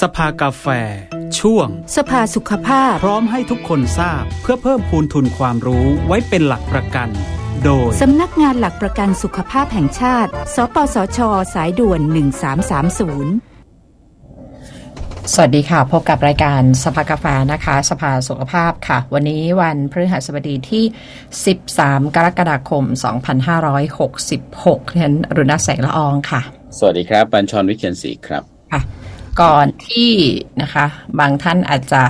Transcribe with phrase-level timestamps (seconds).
[0.00, 0.66] สภากาแฟ
[1.38, 7.08] ช่วง สภาสุขภาพ พร้อมให้ทุกคนทราบเพื่อเพิ่มพูนทุนความรู้ไว้เป็นหลักประกัน
[7.64, 11.18] โดย สำนักงานหลักประกันสุขภาพแห่งชาติ สปสช
[11.54, 12.12] สายด่วน 1330
[15.32, 20.84] สวัสดีค่ะ พบกับรายการสภากาแฟนะคะ สภาสุขภาพค่ะ วันนี้วันพฤหัสบดีที่
[21.50, 22.84] 13 กรกฎาคม
[24.08, 26.40] 2566เรียนรุณแสงละอองค่ะ
[26.78, 28.42] สวัสดีครับ บัญชรวิเชียนศรีครับ
[28.72, 28.80] ค่ะ
[29.40, 30.12] ก่อนที่
[30.62, 30.86] นะคะ
[31.18, 32.04] บางท่านอาจจะ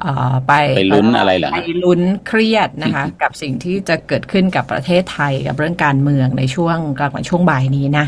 [0.00, 8.06] เอ่อไปไปลุ้นอะไรเหรอฮะไปลุ้นเครียดนะคะ กับสิ่งที่จะเกิดขึ้นกับประเทศไทยกับเรื่องการเมืองในช่วงกลางวันช่วงบ่ายนี้นะ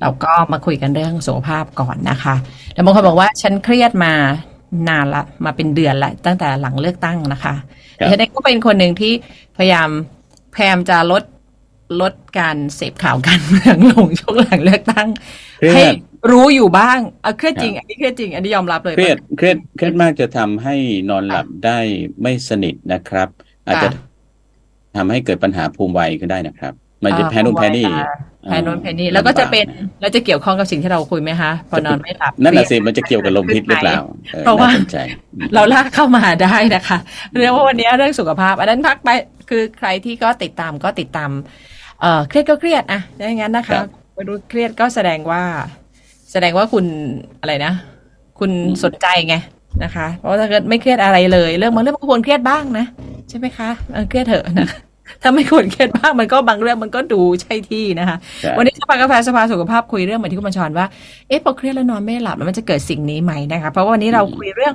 [0.00, 2.34] เราก็มาคุยกันเรื่องสุขภาพก่อนนะคะ
[2.72, 4.12] แต่บางคนบอกว่าฉันเครียดมา
[4.88, 7.54] นานละมาเป็นเดือนละตั้งแต่หลังเลือกตั้งนะคะ
[8.00, 9.12] ครับดิฉันเองก็เป็นคนหนึ่งที่
[9.56, 9.88] พยายาม
[10.54, 11.22] พยายามจะลด
[12.00, 15.08] ลดการเสพข่าวการเมืองลงช่วงหลังเลือกตั้ง
[15.68, 20.76] เครียดให้ รู้อยู่บ้างเอาเครียดจริง อันนี้เครียดจริง อันนี้ยอมรับเลยเครียดเครียดเครียดมากจะทำให้
[21.10, 21.78] นอนหลับได้
[22.22, 23.28] ไม่สนิทนะครับ
[23.66, 23.88] อาจจะ
[24.96, 26.72] ทำให้เกิดปัญหาภูมิไวขึ้นได้นะครับ
[27.04, 27.86] มันจะแพ้นู่นแพ้นี่
[28.50, 29.66] แพ้นู่นแพ้นี่แล้วก็จะเป็น
[30.00, 33.98] แล้วจะเกี่ยวข้องกับสิ่งที่เราคุยไหมคะพอนอนไม่หลับนั่นน่ะเครีสิยดมันจะเกี่ยวกับลมพิษหรือเปล่า
[34.34, 34.98] ออเพราะว่าน่สนใจ
[35.54, 36.98] เราลากเข้ามาได้นะคะ
[37.40, 39.08] เรียกว่าวันนี้เรื่องสุขภาพ อันนั้นพักไป
[39.50, 41.30] คือใครที่ก็ติดตามก็ติดตาม
[42.00, 43.80] เอ่อเครียดก็เครียดอะอย่างนั้นนะคะ
[44.14, 45.42] ไม่รู้เครียดก็แสดงว่า
[46.30, 46.84] แสดงว่าคุณ
[47.40, 47.72] อะไรนะ
[48.38, 48.50] คุณ
[48.84, 49.34] สนใจไง
[49.84, 52.86] นะคะ เพราะว่าถ้าเกิดไม่เครียดอะไรเลย เรื่องบางเรื่องมันก็ควรเครียดบ้างนะ
[53.28, 54.68] ใช่ไหมคะเออเครียดเถอะนะ
[55.22, 60.86] ถ้าไม่ควรเครียดบ้างมันก็บางเรื่องมันก็ดูใช่ที่นะคะครับวันนี้สภากาแฟสภาสุขภาพคุยเรื่องเหมือนที่คุณบัญชรว่า
[61.28, 64.74] เอ๊ะพอเครียดแล้วนอนไม่หลับแล้วมันจะเกิดสิ่งนี้ไหมนะคะ เพราะว่าวันนี้เราคุยเรื่อง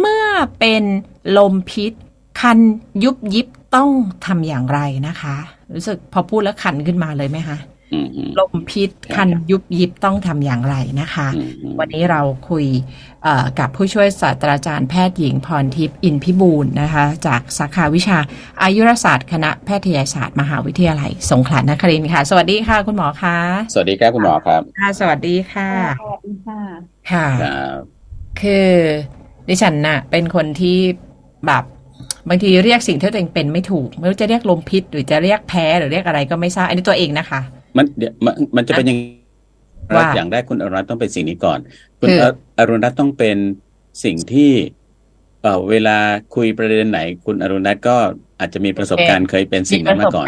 [0.00, 0.24] เมื่อ
[0.58, 0.82] เป็น
[1.36, 1.92] ลมพิษ
[2.40, 2.58] คัน
[3.04, 3.90] ยุบยิบต้อง
[4.26, 5.36] ทำอย่างไรนะคะ
[5.74, 7.71] รู้สึกพอพูดแล้วคันขึ้นมาเลยไหมคะอืมอืม
[8.38, 12.66] ลมพิษคันยุบยิบต้องทำอย่างไรนะคะอืมอืมวันนี้เราคุย
[13.22, 18.18] เอ่อกับผู้ช่วยศาสตราจารย์แพทย์หญิงพรทิพย์อินพิบูลนะคะ จากสาขาวิชา
[18.62, 23.38] อายุรศาสตร์คณะแพทยศาสตร์มหาวิทยาลัย สงขลานครินทร์ค่ะ สวัสดีค่ะคุณหมอคะ
[23.72, 25.70] สวัสดีครับคุณหมอครับค่ะสวัสดีค่ะ
[26.00, 26.60] สวัสดีค่ะ
[27.10, 27.80] ค่ะครับ
[28.40, 28.70] คือ
[29.48, 30.78] ดิฉันน่ะ เป็นคนที่
[31.46, 31.64] แบบ
[32.28, 37.40] บางทีเรียกสิ่งที่ตัวเองเป็นไม่ถูก ไม่รู้จะเรียกลมพิษหรือจะเรียกแพ้หรือเรียกอะไรก็ไม่ทราบอันนี้ตัวเองนะคะ
[37.76, 38.98] มันเดี๋ยวมันมันจะเป็นยัง
[39.96, 41.58] ว่าอย่างแรกคุณอรุณรัตน์ต้องเป็นสิ่งนี้ก่อน
[41.98, 43.36] คุณคืออรุณรัตน์ต้องเป็น
[44.04, 44.52] สิ่งที่
[45.42, 45.96] เอ่อเวลา
[46.34, 47.96] คุยประเด็นไหน คุณอรุณรัตน์ก็
[48.40, 50.26] อาจจะมีประสบการณ์เคยเป็นสิ่งนั้นมาก่อน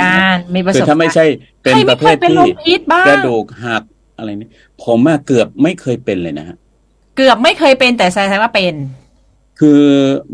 [0.55, 1.27] มีประสบนะการณ์มีประสคือบถ้าไม่การณ์ใช่
[1.63, 3.83] เป็นใครปไม่ระเคเภยทเป็นที่ลมพิษบ้างกระดูกหัก
[4.19, 4.51] อะไรนี่
[4.85, 6.57] ผมอะเกือบไม่เคยเป็นเลยนะฮะ
[7.17, 8.75] เกือบไม่เคยเป็นแต่แสดงว่าเป็น
[9.61, 9.83] คือ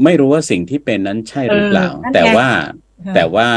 [0.04, 3.48] ไม่รู้ว่าสิ่งที่เป็นนั้นใช่หรือเปล่าเออนั่นไงแต่ว่าค่ะแต่ว่า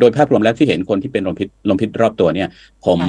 [0.00, 2.48] โดยภาพรวมแล้วที่เห็นคนที่เป็นลมพิษลมพิษรอบตัวเนี่ย
[2.86, 3.00] ผม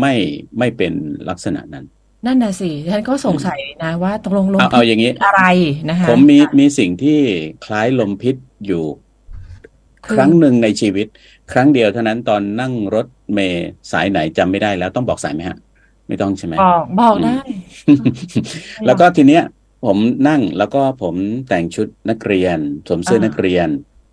[0.00, 0.14] ไม่
[0.58, 0.92] ไม่เป็น
[1.28, 1.84] ลักษณะนั้น
[2.26, 5.42] นั่นน่ะสิฉันก็สงสัยนะว่าตกลงลมเอาเอาอย่างนี้พิษอะไร
[5.90, 7.18] นะคะผมมีมีสิ่งที่
[7.64, 8.84] คล้ายลมพิษอยู่
[10.06, 11.06] คือครั้งหนึ่งในชีวิต
[11.52, 15.58] ครั้งเดียวเท่านั้นตอนนั่งรถเมย์สายไหนจำไม่ได้แล้วต้องบอกสายไหมฮะ
[16.08, 17.38] ไม่ต้องใช่ไหมบอกบอกได้
[18.86, 19.44] แล้วก็ทีเนี้ย
[19.84, 21.14] ผมนั่งแล้วก็ผม
[21.48, 22.58] แต่งชุดนักเรียน
[22.88, 23.68] สวมเสื้ออ่านักเรียน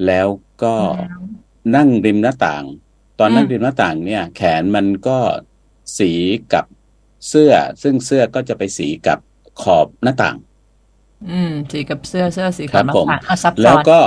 [0.08, 0.28] แล้ว
[0.64, 1.22] ก็แล้ว
[1.76, 2.66] นั่งริมหน้าต่าง
[3.20, 5.18] ตอนอืมนั่งริมหน้าต่างเนี่ย แขนมันก็
[5.98, 6.12] สี
[6.54, 6.66] กับ
[7.28, 7.52] เสื้อ
[7.84, 9.20] ซึ่งเสื้อก็จะไปสีกับ
[9.62, 10.38] ขอบหน้าต่าง
[11.30, 14.00] อืม สีกับเสื้อเสื้อสีครัขาวบผมน้ำตาลอะซับซ้แล้วอนก็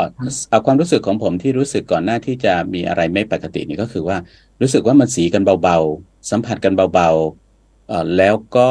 [0.51, 4.17] เอาความรู้สึกของผมที่รู้สึกก่อนหน้าที่จะมีอะไรไม่ปกตินี่ก็คือว่า
[4.61, 8.71] รู้สึกว่ามันสีกันเบาๆ สัมผัสกันเบาๆเอ่อแล้วก็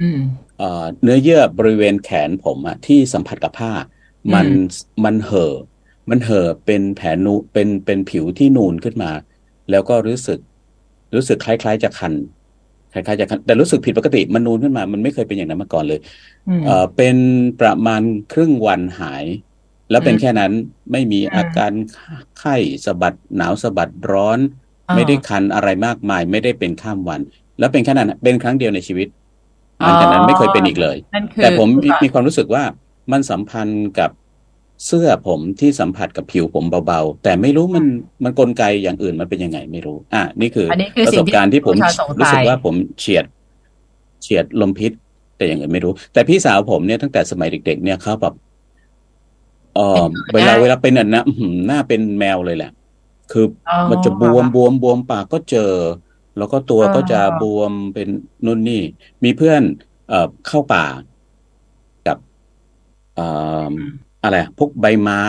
[0.00, 0.18] อืม
[0.56, 3.72] เอ่อเนื้อเยื่อบริเวณแขนผมอะที่สัมผัสกับผ้า
[4.34, 4.48] มัน
[5.04, 5.54] มันเห่อ
[6.10, 9.10] มันเห่อเป็นแผลนูเป็นเป็นผิวที่นูนขึ้นมา
[9.70, 10.38] แล้วก็รู้สึก
[11.14, 12.14] รู้สึกคล้าย ๆ จะคัน
[12.92, 16.00] คล้ายๆจะคันแต่รู้สึกผิดปกติมันนูนขึ้นมา มันไม่เคยเป็นอย่างนั้นมาก่อนเลย
[16.48, 17.16] อืมเอ่อเป็น
[17.60, 18.02] ประมาณ
[18.32, 19.24] ครึ่งวันหาย
[19.90, 20.52] แล้วเป็นอืมแค่นั้น
[20.92, 21.72] ไม่มีอืมอาการ
[22.38, 24.38] ไข้สะบัดหนาวสะบัดร้อน
[24.88, 27.20] อ่าไม่ได้คันอะไรมากมาย ไม่ได้เป็นข้ามวัน
[27.58, 29.08] แล้วเป็นแค่นั้นนะเป็นครั้งเดียวในชีวิต
[29.78, 32.64] หลังจากนั้นไม่เคยเป็นอีกเลยนั่นคือแต่ผมมีมีความรู้สึกว่า
[33.12, 34.10] มันสัมพันธ์กับ
[34.86, 37.84] เสื้อผมที่สัมผัสกับผิวผมเบาๆ แต่ไม่รู้มัน
[38.24, 43.24] มันกลไกอย่างอื่นมันเป็นยังไงไม่รู้ อะนี่คืออนนี้คือประสิ่สงบที่การณ์ที่ผมผู้ชายสงสัยรู้สึกว่าผมเฉียด
[44.22, 44.92] เฉียดลมพิษ
[45.36, 48.34] แต่อย่างอื่นไม่รู้ แต่พี่สาวผมเนี่ยตั้งแต่สมัยเด็ก ๆ เนี่ยเขาแบบ
[49.74, 50.02] เออ
[50.34, 52.70] เวลาเวลาเป็นอะนะอื้อหือหน้าเป็นแมวเลยแหละ
[53.32, 55.72] คืออ๋อมันจะบวมบวมบวมปากก็เจอ
[56.38, 58.08] แล้วก็ตัวอ๋อก็จะบวมเป็น
[58.44, 58.82] นู่นนี่
[59.24, 59.62] มีเพื่อน
[60.08, 60.84] เอ่อเข้าป่า
[62.06, 62.18] กับ
[63.14, 63.26] เอ่
[63.72, 63.74] อ
[64.24, 65.24] อะไรอะพวกใบไม้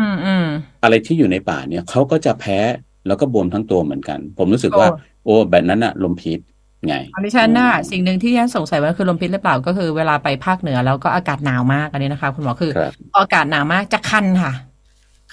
[0.00, 0.46] อืมอืม
[0.82, 2.58] อะไรที่อยู่ในป่าเนี่ยเขาก็จะแพ้
[3.06, 4.88] แล้วก็บวมทั้งตัวเหมือนกัน ผมรู้สึกว่า
[5.24, 6.40] โอ้โอ้แบบนั้นอะลมพิษ
[6.86, 14.52] ไงอันนี้ฉันน่ะสิ่งหนึ่งที่ฉันสงสัยว่าคือลมพิษหรือเปล่าก็คือเวลาไปภาคเหนือแล้วก็อากาศหนาวมากอันนี้นะคะ คุณหมอคือครับพออากาศหนาวมากจะคันค่ะ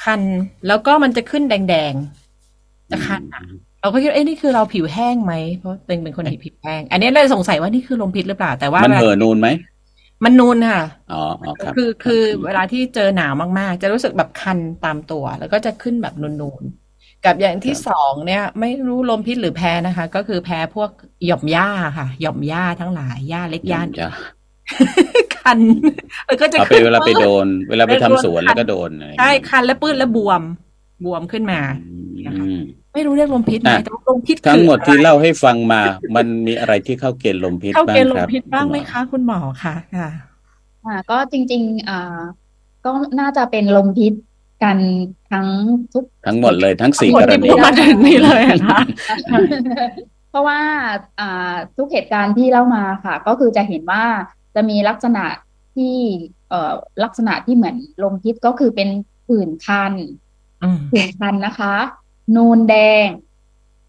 [0.03, 0.21] คัน
[0.67, 3.41] แล้วก็มันจะขึ้นแดงๆจะคันอะ
[3.81, 9.47] เราก็คิดว่าเอ๊ะนี่คือเราผิวแห้งไหมเพราะเป็นเป็นคนที่ผิวแห้ง อันนี้เลยสงสัยว่านี่คือลมพิษหรือเปล่าแต่ว่ามันเห่อนูนไหม
[10.23, 20.89] มันนูนค่ะอ๋ออ๋อครับคือคือรับเวลาที่เจอหนาวมากๆ จะรู้สึกแบบคันตามตัว แล้วก็จะขึ้นแบบนูนๆ กับอย่างที่สองเนี่ย ไม่รู้ลมพิษหรือแพ้นะคะ ก็คือแพ้พวก
[21.25, 24.11] หย่อมหญ้าค่ะ หย่อมหญ้าทั้งหลายหญ้าเล็กหญ้าอย่า
[25.35, 25.59] คัน
[26.27, 30.41] แล้วก็จะเอาไปขึ้นเวลาไปโดน เวลาไปแล้วทำโดนสวนคันแล้วก็โดนอะไรอย่างใช่เงี้ยคันและปื้นและบวม
[31.05, 31.59] บวมขึ้นมา
[32.25, 32.57] อืม
[32.97, 35.81] ไม่รู้เรียกลมพิษไหมอะแต่ว่าลมพิษทั้งหมดคือที่อะไรเล่าให้ฟังมา
[36.15, 40.09] มันมีอะไรที่เข้าเกณฑ์ลมพิษเข้าบ้าเกงณฑ์ลคมรับพิษบ้างไหมณอคะคุณหมอคะค่ะ
[40.85, 42.19] อ่าก็จริงๆอ่า
[42.85, 44.13] ก็น่าจะเป็นลมพิษ
[44.63, 44.77] กัน
[45.31, 45.47] ทั้ง
[45.93, 48.79] ทุกทั้งหมดเลยทั้งสี่หมดกรที่ณีพูดมาถึงนี่เลยอะนะ
[50.29, 50.59] เพราะว่า
[51.19, 54.03] อ่าทุกเหตุการณ์ที่เล่ามาค่ะ ก็คือจะเห็นว่า
[54.55, 55.25] จะมีลักษณะ
[55.75, 55.95] ที่
[56.49, 56.73] เอ่อ
[57.03, 58.89] ลักษณะที่เหมือนลมพิษก็คือเป็น
[59.27, 59.93] ผื่นคัน
[60.63, 61.75] อืมผื่นคันนะคะ
[62.35, 62.75] นูนแด
[63.05, 63.07] ง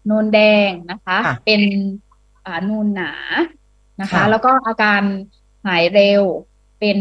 [0.09, 1.61] นูนแดงนะคะค่ะเป็น
[2.45, 3.11] อ่านูนหนา
[4.01, 5.01] นะคะค่ะแล้วก็อาการ
[5.65, 6.23] หายเร็ว
[6.79, 6.97] เป็น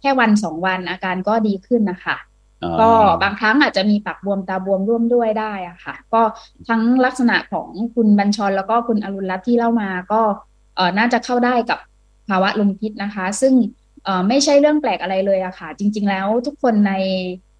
[0.00, 2.16] แค่วันสองวันอาการก็ดีขึ้นนะคะ
[2.62, 2.90] อ๋อก็
[3.22, 6.22] บางครั้งอาจจะมีปากบวมตาบวมร่วมด้วยได้อะค่ะ ก็
[6.68, 10.20] ทั้งลักษณะของคุณบัญชรแล้วก็คุณอรุณรัตน์ที่เล่ามาก็
[10.76, 11.78] เอ่อน่าจะเข้าได้กับ
[12.28, 13.54] ภาวะลมพิษนะคะ ซึ่ง
[14.04, 17.53] เอ่อไม่ใช่เรื่องแปลกอะไรเลยอะค่ะ จริง ๆ แล้วทุกคนในเอ่อ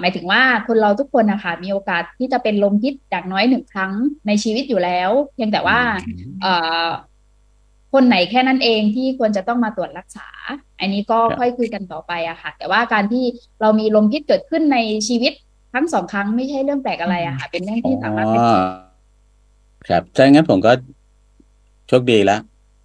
[0.00, 3.92] หมายถึงว่าคนเราทุกคนนะคะมีโอกาสที่จะเป็นลมพิษอย่างน้อยหนึ่งครั้ง
[4.26, 5.78] ในชีวิตอยู่แล้วเพียงแต่ว่า
[6.42, 6.54] เอ่
[6.86, 6.88] อ
[7.92, 10.28] คนไหนแค่นั้นเองที่ควรจะต้องมาตรวจรักษา
[10.80, 13.24] อันนี้ก็ครับค่อยคุยกันต่อไปอะค่ะ แต่ว่าการที่
[13.60, 14.78] เรามีลมพิษเกิดขึ้นใน
[15.08, 15.32] ชีวิต
[15.74, 18.54] ทั้งสองครั้งไม่ใช่เรื่องแปลกอะไรอะค่ะ เป็นเรื่องที่สามารถเป็นอ๋อ
[19.88, 20.72] ครับถ้าอย่างนั้นผมก็
[21.88, 22.36] โชคดีละ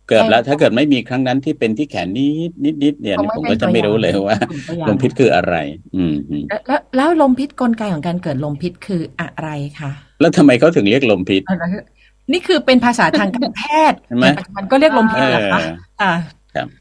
[0.07, 5.55] เกือบแล้วใช่ถ้าเกิดไม่มีครั้งนั้นที่เป็นที่แขนนิดนิดนิดเนี่ยคงไม่ผมเป็ก็นจะไม่ตัวอย่างรู้เลยว่าตัวอย่างลมพิษคืออะไร
[5.95, 9.91] อืมอืมแล้วแล้วแล้วลมพิษกลไกของการเกิดลมพิษคืออะไรคะ
[10.21, 11.83] แล้วทำไมเขาถึงเรียกลมพิษเอาละคือ
[12.31, 13.61] นี่คือเป็นภาษาทางการแพ
[13.91, 15.59] ทย์ใช่ไหมในปัจจุบันก็เรียกลมพิษเอเหรออคะ
[16.01, 16.11] อ่า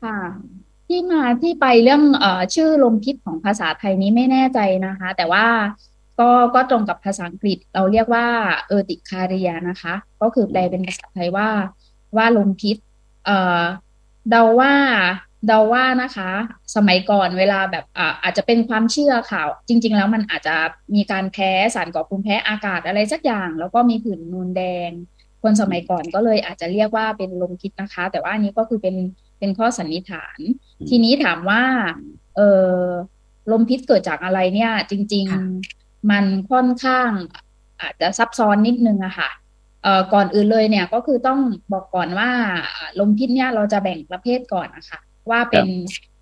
[0.05, 0.19] ค่ะ
[0.89, 5.47] ที่มาที่ไปเรื่องเอ่อชื่อลมพิษของภาษาไทยนี้ไม่แน่ใจนะคะ แต่ว่า
[6.21, 8.27] ก็ก็ตรงกับภาษาอังกฤษเราเรียกว่า
[8.69, 11.49] เออติคาเรียนะคะ ก็คือแปลเป็นภาษาไทยว่า
[12.17, 12.77] ว่าลมพิษ
[13.25, 13.63] เอ่อ
[14.31, 14.75] เดาว่า
[15.47, 16.31] เดาว่านะคะ
[16.77, 20.57] สมัยก่อนเวลาแบบอ่าอาจจะเป็นความเชื่อข่าว จริง ๆ แล้วมันอาจจะ
[20.95, 24.91] มีการแพ้สารก่อภูมิแพ้อากาศอะไรสักอย่าง แล้วก็มีผื่นนูนแดง
[25.43, 28.97] คนสมัยก่อนก็เลยอาจจะเรียกว่าเป็นลมพิษนะคะ แต่ว่าอันนี้ก็คือเป็น
[29.39, 30.39] เป็นข้อสันนิษฐาน
[30.81, 31.63] อืมทีนี้ถามว่า
[32.37, 32.41] เอ
[32.71, 32.81] อ
[33.51, 37.11] ลมพิษเกิดจากอะไรเนี่ย จริงค่ะๆมันค่อนข้าง
[37.81, 39.42] อาจจะซับซ้อนนิดนึงอะค่ะเอ่อ
[40.13, 41.41] ก่อนอื่นเลยเนี่ยก็คือต้อง
[41.73, 42.31] บอกก่อนว่า
[42.77, 45.01] อ่าลมพิษเนี่ยเราจะแบ่งประเภทก่อนนะคะ
[45.31, 45.67] ว่าเป็น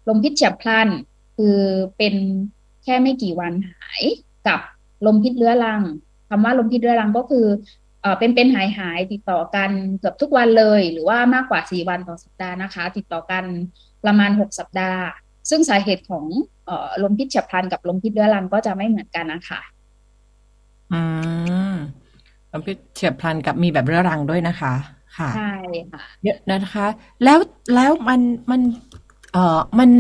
[0.09, 0.89] ลมพิษเฉียบพลัน
[1.37, 1.59] คือ
[1.99, 2.15] เป็น
[2.85, 4.03] แค่ไม่กี่วันหาย
[4.49, 4.61] กับ
[5.07, 5.83] ลมพิษเรื้อรัง
[6.29, 7.47] คำว่าลมพิษเรื้อรังก็คือ
[8.03, 9.71] เอ่อเป็นเป็นหายหายติดต่อกัน
[10.01, 13.45] เกือบทุกวันเลย หรือว่ามากกว่าสี่วันต่อสัปดาห์นะคะ ติดต่อกัน
[14.05, 15.03] ประมาณหกสัปดาห์
[15.51, 16.25] ซึ่งสาเหตุของ
[16.67, 19.61] เอ่อลมพิษเฉียบพลันกับลมพิษเรื้อรังก็จะไม่เหมือนกันนะคะ
[20.93, 21.01] อื
[21.73, 21.75] ม
[22.53, 24.73] ลมพิษเฉียบพลันกับมีแบบเรื้อรังด้วยนะคะ
[25.17, 25.53] ค่ะ ใช่
[25.91, 26.87] ค่ะเยอะนะคะ
[27.25, 27.39] แล้ว
[27.75, 28.21] แล้วมัน
[28.51, 28.61] มัน
[29.33, 29.91] เอ่อมัน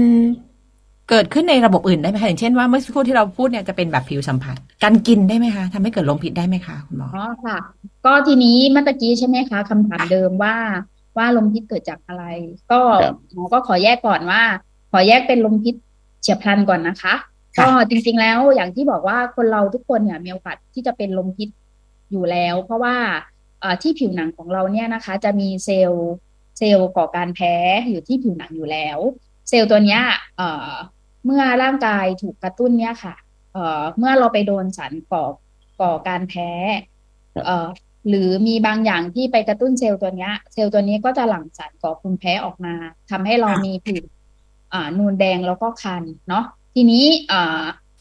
[1.10, 7.58] เกิดขึ้นในระบบอื่นได้ไหมคะอย่างเช่นว่าเมื่อสักครู่ที่เราพูดเนี่ยจะเป็นแบบผิวสัมผัส การกินได้ไหมคะทำให้เกิดลมพิษได้ไหมคะคุณหมออ๋อค่ะ
[8.04, 10.56] ก็ทีนี้เมื่อตะกี้ใช่ไหมคะคำถามเดิมว่า
[11.16, 12.24] ว่าลมพิษเกิดจากอะไร
[12.72, 14.42] ก็ครับหมอก็ขอแยกก่อนว่า
[14.92, 15.74] ขอแยกเป็นลมพิษ
[16.22, 17.14] เฉียบพลันก่อนนะคะ
[17.56, 21.48] ค่ะก็จริงๆแล้วอย่างที่บอกว่าคนเราทุกคนเนี่ยมีโอกาสที่จะเป็นลมพิษ
[22.10, 22.96] อยู่แล้ว เพราะว่า
[23.82, 26.10] ที่ผิวหนังของเราเนี่ยนะคะ จะมีเซลล์
[26.58, 27.54] เซลล์ก่อการแพ้
[27.90, 28.98] อยู่ที่ผิวหนังอยู่แล้ว
[29.48, 30.00] เซลล์ตัวเนี้ย
[31.24, 33.14] เมื่อร่างกายถูกกระตุ้นเนี่ยค่ะ
[33.98, 35.24] เมื่อเราไปโดนสารก่อ
[35.80, 36.50] ก่อการแพ้
[38.08, 42.74] หรือมีบางอย่างที่ไปกระตุ้นเซลล์ตัวเนี้ยเซลล์ตัวนี้ก็จะหลั่งสารก่อภูมิแพ้ออกมา
[43.10, 44.04] ทำให้เรามีผื่น
[44.72, 47.04] อ่านูนแดงแล้วก็คันเนาะทีนี้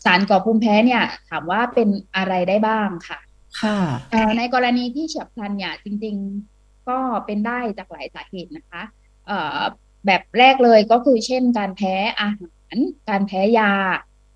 [0.05, 3.19] สารก่อภูมิแพ้เนี่ย ถามว่าเป็นอะไรได้บ้างค่ะ
[3.61, 3.79] ค่ะ
[4.11, 6.15] เอ่อในกรณีที่เฉียบพลันเนี่ยจริง
[6.51, 8.83] ๆก็เป็นได้จากหลายสาเหตุนะคะ
[9.27, 9.59] เอ่อ
[10.05, 12.75] แบบแรกเลยก็คือเช่นการแพ้อาหาร
[13.09, 13.71] การแพ้ยา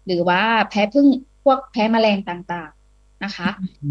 [0.06, 1.08] หรือว่าแพ้พึ่ง
[1.44, 3.50] พวกแพ้แมลงต่างๆนะคะ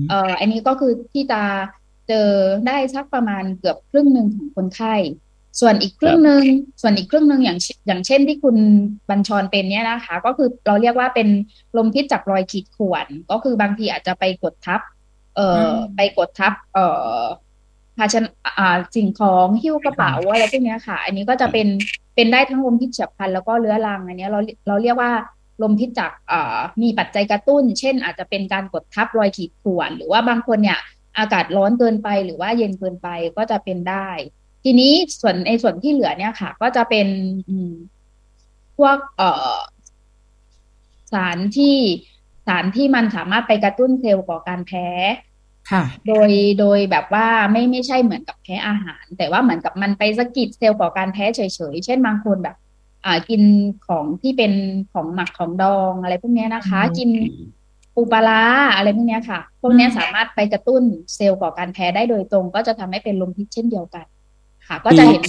[0.09, 1.43] เอ่ออันนี้ก็คือที่จะ
[2.09, 2.29] เจอ
[2.67, 4.95] ได้สักประมาณเกือบครึ่งหนึ่งของคนไข้
[5.61, 6.43] ส่วนอีกครึ่งหนึ่ง
[6.83, 8.57] ส่วนอีกครึ่งหนึ่งอย่างเช่นอย่างเช่นที่คุณ
[9.11, 11.29] บัญชรเป็นเนี่ยนะคะ ก็คือเราเรียกว่าเป็น
[11.77, 14.81] ลมพิษจากรอยขีดข่วนก็คือบางทีอาจจะไปกดทับ
[15.37, 16.87] เอ่ออืมไปกดทับ เอ่
[17.19, 17.23] อ
[17.99, 21.69] ภาชนะอ่าสิ่งของหิ้วกระเป๋าอะไรพวกเนี้ยค่ะ อันนี้ก็จะเป็น
[22.15, 25.13] เป็นได้ทั้งลมพิษฉับพลันแล้วก็เรื้อรังอันเนี้ยเราเราเรียกว่า
[25.63, 30.79] ลมพิษจากอ่ามีปัจจัยกระตุ้น เช่น อาจจะเป็นการกดทับรอยขีดข่วนหรือว่าบางคนเนี่ย
[31.19, 34.09] อากาศร้อนเกินไปหรือว่าเย็นเกินไปก็จะเป็นได้
[34.65, 37.07] ทีนี้ส่วนในส่วนที่เหลือเนี่ยค่ะ ก็จะเป็น
[37.49, 37.73] อืม
[38.79, 39.57] พวกเอ่อ
[41.13, 41.77] สารที่
[42.47, 44.87] สารที่มันสามารถไปกระตุ้นเซลล์ก่อการแพ้
[45.71, 46.31] ค่ะโดย
[46.61, 51.41] โดยแบบว่าไม่ไม่ใช่เหมือนกับแพ้อาหาร แต่ว่าเหมือนกับมันไปสะกิดเซลล์ก่อการแพ้เฉ
[51.73, 52.57] ยๆ เช่นบางคนแบบ
[53.05, 53.43] อ่ากิน
[53.87, 54.53] ของที่เป็น
[54.93, 57.11] ของหมักของดองอะไรพวกเนี้ยนะคะอืมกิน
[57.95, 58.43] ปูปลาร้า
[58.77, 60.83] อะไรพวกเนี้ยค่ะ พวกเนี้ยสามารถไปกระตุ้น
[61.15, 64.07] เซลล์ก่อการแพ้ได้โดยตรง ก็จะทำให้เป็นลมพิษเช่นเดียวกัน
[64.69, 65.23] ค่ะ ก็จะเห็น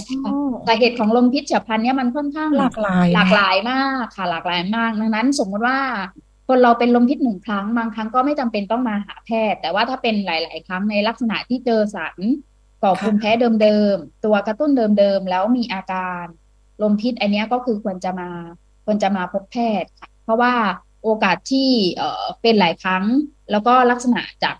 [0.66, 5.78] สาเหตุของลมพิษฉับพลันเนี่ยมันค่อนข้างหลากหลายหลากหลายมากค่ะ หลากหลายมาก ดังนั้น สมมติว่า
[6.48, 12.18] คนเราเป็นลมพิษหนึ่งครั้ง บางครั้งก็ไม่จำเป็นต้องมาหาแพทย์ แต่ว่าถ้าเป็นหลาย ๆ ครั้งในลักษณะที่เจอสาร
[12.82, 13.30] ก่อภูมิแพ้
[13.62, 16.24] เดิม ๆ ตัวกระตุ้นเดิม ๆ แล้วมีอาการ
[16.82, 18.28] ลมพิษอันเนี้ยก็คือควรจะมา
[18.84, 20.52] ควรจะมาพบแพทย์ค่ะ เพราะว่า
[21.02, 23.04] โอกาสที่เอ่อเป็นหลายครั้ง
[23.50, 24.56] แล้วก็ลักษณะจาก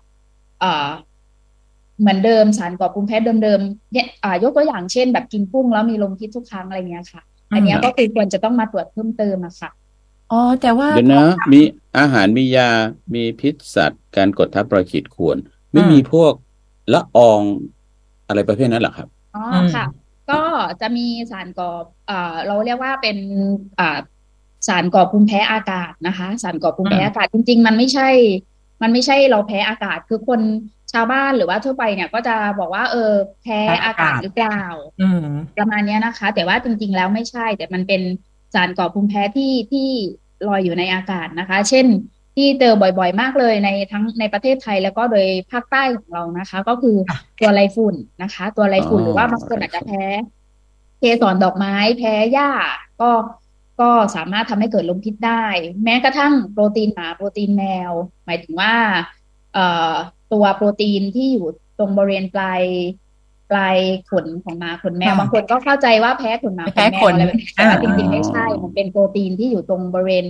[0.59, 0.89] เอ่อ
[1.99, 7.21] เหมือนเดิมสารก่อภูมิแพ้เดิมๆเนี่ยอ่ายกตัวอย่างเช่น แบบกินกุ้งแล้วมีลมพิษทุกครั้งอะไรเงี้ยค่ะ
[7.53, 9.71] อันเนี้ยก็คือควรจะต้องมาตรวจเพิ่มเติมอะค่ะ
[10.31, 11.61] อ๋อแต่ว่าเดี๋ยวนะ มี
[11.97, 12.69] อาหารมียา
[13.15, 15.37] มีพิษสัตว์ การกดทับรอยขีดข่วน
[15.71, 16.33] ไม่อืมมีพวก
[16.93, 17.41] ละออง
[18.27, 19.85] อะไรประเภทนั้นเหรอครับ อ๋ออืมค่ะ
[20.31, 20.41] ก็
[20.81, 21.71] จะมีสารก่อ
[22.07, 23.17] เอ่อเราเรียกว่าเป็น
[23.79, 23.99] อ่า
[24.67, 28.09] สารก่อภูมิแพ้อากาศนะคะ สารก่อภูมิแพ้อากาศจริง ๆ มันไม่ใช่
[28.81, 30.41] มันไม่ใช่เราแพ้อากาศคือคน
[30.93, 33.11] ชาวบ้านหรือว่าทั่วไปเนี่ยก็จะบอกว่า เออ
[33.43, 34.59] แพ้อากาศหรือเปล่า
[35.01, 35.27] อืม
[35.57, 38.01] ประมาณเนี้ยนะคะ แต่ว่าจริง ๆ แล้วไม่ใช่ แต่มันเป็น
[38.53, 39.89] สารก่อภูมิแพ้ที่ที่
[40.47, 41.85] ลอยอยู่ในอากาศนะคะ เช่น
[42.35, 50.05] ที่เจอบ่อยๆ มากเลยในทั้งในประเทศไทยแล้วก็โดยภาคใต้ของเรานะคะ ก็คือค่ะตัวไรฝุ่นนะคะ ตัวไรฝุ่นอ๋อหรือว่าบางคนอาจจะไรฝุ่นแพ้
[50.99, 52.49] เกสรดอกไม้ แพ้หญ้า
[53.01, 53.11] ก็
[53.81, 55.45] ก็สามารถทำให้เกิดลมพิษได้
[55.83, 57.91] แม้กระทั่งโปรตีนหมาโปรตีนแมว
[58.25, 58.73] หมายถึงว่า
[59.53, 59.93] เอ่อ
[60.33, 61.47] ตัวโปรตีนที่อยู่
[61.79, 62.61] ตรงบริเวณปลาย
[63.51, 63.77] ปลาย
[64.11, 70.25] ขนของหมาขนแมวค่ะบางคนก็เข้าใจว่าแพ้ขนหมาขแพ้นแมขวนอะไรแบบนี้แต่ว่าอ่าจริงๆไม่ใช่ มันเป็นโปรตีนที่อยู่ตรงบริเวณ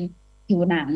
[0.48, 0.90] ผิวหนัง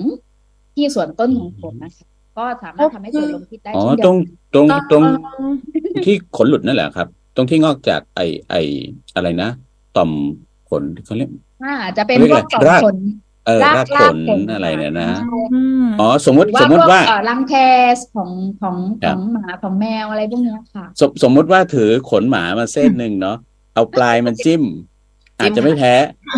[0.76, 2.06] ที่ส่วนต้นของขนนะคะ
[2.38, 8.56] ก็สามารถทำให้เกิดลมพิษได้อ๋อเช่นเดีตยรวงกันตรงตรงเอ่อที่ขนหลุดนั่นแหละครับ ตรงที่งอกจากไอไอ
[9.16, 9.50] อะไรนะ
[9.98, 10.12] ต่อม
[10.70, 11.30] ขนเขาเรียก
[11.64, 12.98] อ่าจะเป็นเรียพกวอะกไรต่อมรากขน
[13.50, 17.54] เออรากรากขรากนขนอะไรเนี่ยนะใช่อืมอ๋อสมมหติรือสว่ามมพติวกว่าเอ่อรังแค
[18.16, 18.30] ของ
[18.62, 23.38] ของคขรับองหมาของแมวอะไรพวกเนี้ยค่ะ สมสมมุติว่าถือขนหมามาเส้นหนึ่งเนาะ
[23.74, 24.64] เอาปลายมันจิ้ม
[25.40, 25.94] อาจจะไม่แพ้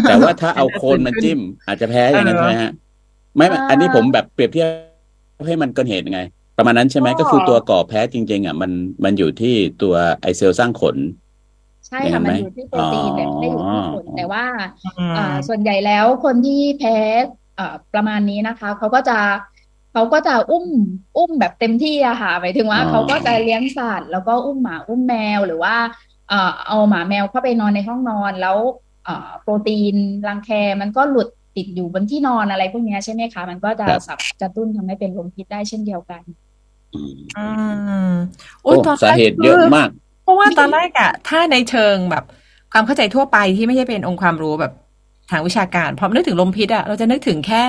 [0.07, 2.71] แต่ว่าถ้าเอาโคนมันจิ้ม อาจจะแพ้อย่างนั้นใช่ไหมฮะ
[3.37, 4.69] ไม่ไม่อ่าอันนี้ผมแบบเปรียบเทียบ
[5.47, 6.21] ให้มันเกินเหตุไง
[6.57, 8.71] ประมาณนั้นใช่ไหมก็ก็คือตัวก่อแพ้จริง ๆ อะ มัน
[9.03, 10.95] มันอยู่ที่ตัวไอเซลล์สร้างขน
[11.91, 14.45] ใช่อย่างนั้ค่ะนไหมมันอยู่ที่โปรตีนแต่ไม่ได้อยู่ที่ขนอ๋อแต่ว่า
[14.97, 16.97] อืมอ่าส่วนใหญ่แล้วคนที่แพ้
[17.59, 19.19] อ่าประมาณนี้นะคะเขาก็จะ
[19.93, 20.65] เขาก็จะอุ้ม
[21.17, 25.75] อุ้มแบบเต็มที่อะค่ะหมายถึงว่าอ๋อเขาก็จะเลี้ยงสัตว์แล้วก็อุ้มหมาอุ้มแมวหรือว่า
[26.29, 28.57] เอ่อเอาหมาแมวเข้าไปนอนในห้องนอนแล้ว
[29.05, 29.95] เอ่อโปรตีน
[30.27, 30.49] รังแค
[30.81, 36.21] มันก็หลุดติดอยู่บนที่นอนอะไรพวกเนี้ยใช่ไหมคะ มันก็จะครับสามารถกระตุ้นทำให้เป็นลมพิษได้เช่นเดียวกัน
[36.93, 37.45] อืมอื
[38.11, 38.13] ม
[38.63, 42.23] โอ้ยตอนแรกสาเหตุเยอะมากเพ ราะว่าตอนแรกอะถ้าในเชิงแบบ
[42.73, 44.73] ความเข้าใจทั่วไปที่ไม่ใช่เป็นองค์ความรู้แบบ
[45.31, 47.63] ทางวิชาการ พอนึกถึงลมพิษอะเราจะนึกถึงแค่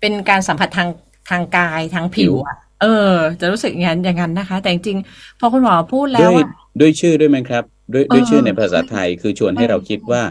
[0.00, 0.88] เป็นการสัมผัสทาง
[1.30, 6.48] ทางกายทางผิวอะเออ จะรู้สึกอย่างนั้นอย่างนั้นนะคะ แต่จริงๆพอคุณหมอพูดแล้ด้ววยอะ
[6.80, 10.22] ด้วยชื่อด้วยไหมครับ ด้วยด้วยเออชื่อในภาษาไทยคือชวนให้เราคิดว่า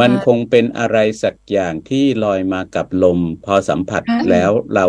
[0.00, 4.86] มันใช่คงเป็นอะไรสักอย่างที่ลอยมากับลม พอสัมผัสใช่แล้วเรา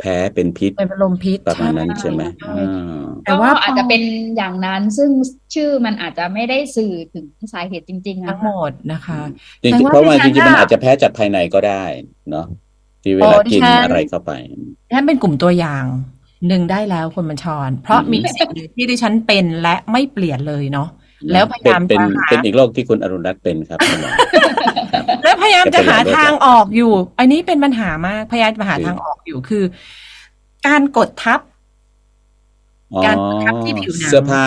[0.00, 4.02] แพ้เป็นพิษเป็นลมพิษประมาณนั้นใช่ไหมใช่อ่าแต่ว่าก็อาจจะพอเป็น
[4.36, 5.10] อย่างนั้นซึ่ง
[5.54, 9.20] ชื่อมันอาจจะไม่ได้สื่อถึงสาเหตุจริงๆทั้อะงหมดนะคะ
[9.62, 11.84] จริงแต่ๆว่าเพราะว่าดิจฉันริงๆมันน่ะอาจจะแพ้จากภายในก็ได้
[12.30, 12.46] เนาะ
[13.02, 14.32] ที่เวโอ้ลาดิกินฉันอะไรเข้าไป
[14.92, 15.84] นั่นเป็นกลุ่มตัวอย่าง
[16.48, 20.88] หนึ่งได้แล้วคุณบัญชร เพราะอืมมีสิ่งหนึ่งที่ดิฉันเป็นและไม่เปลี่ยนเลยเนาะ
[21.32, 24.10] แล้วพยายามเป็นจะหาเป็นอีกโรคที่คุณอรุณรัตน์เป็นครับคุณหมอ
[25.24, 29.64] แล้วพยายามจะหาจะเป็นหลายโรคทางออกอยู่ อันนี้เป็นปัญหามากพยายามจะหาคือทางออกอยู่คือ
[30.66, 31.40] การกดทับ
[33.04, 34.44] การทับที่ผิวหนังเสื้อผ้า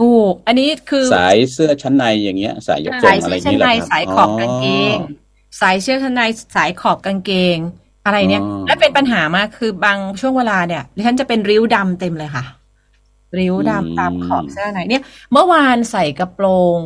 [0.00, 4.96] ถูก อันนี้คือสายเสื้อชั้นในอย่างเงี้ย สายยกทรสางยอะไรเสื้ออย่างชั้นนี้แหละครับในสายขอบกางเกง
[5.60, 6.22] สายเสื้อชั้นใน
[6.56, 7.56] สายขอบกางเกง
[8.06, 12.44] อะไรเนี่ยอ๋อและเป็นปัญหามากคือบางช่วงเวลาเนี่ยดิฉันจะเป็นริ้วดำเต็มเลยค่ะ
[13.38, 16.46] ริ้วดำตามขอบเสื้อในเนี่ย เมื่อวานใส่กระโปร
[16.78, 16.80] ง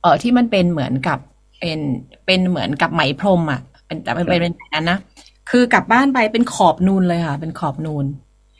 [0.00, 1.18] เออที่มันเป็นเหมือนกับ
[1.60, 1.78] เป็น
[2.26, 4.98] เป็นเหมือนกับไหมพรมอะเป็นแต่เป็นเป็นแบบนั้นนะ
[5.50, 8.06] คือกลับบ้านไปเป็นขอบนูนเลยค่ะ เป็นขอบนูน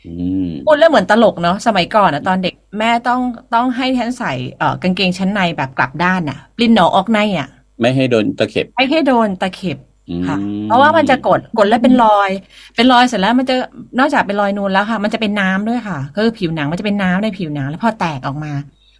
[0.05, 0.13] อื
[0.47, 3.21] มพูดแล้วเหมือนตลกเนาะสมัยก่อนอะตอนเด็กแม่ต้อง
[3.55, 7.47] ต้องให้แทนใส่เอ่อกางเกงชั้นในแบบกลับด้านอะปลิ้นหนอออกในอะ
[7.81, 9.90] ไม่ให้โดนตะเข็บ ไม่ให้โดนตะเข็บอืม
[10.27, 10.37] ค่ะ
[10.67, 12.29] เพราะว่ามันจะกดกดแล้วเป็นรอย
[12.75, 13.55] เป็นรอยเสร็จแล้วมันจะ
[13.99, 18.53] นอกจากเป็นรอยนูนแล้วค่ะ มันจะเป็นน้ำด้วยค่ะก็คือผิวหนังมันจะเป็นน้ำในผิวหนังแล้วพอแตกออกมา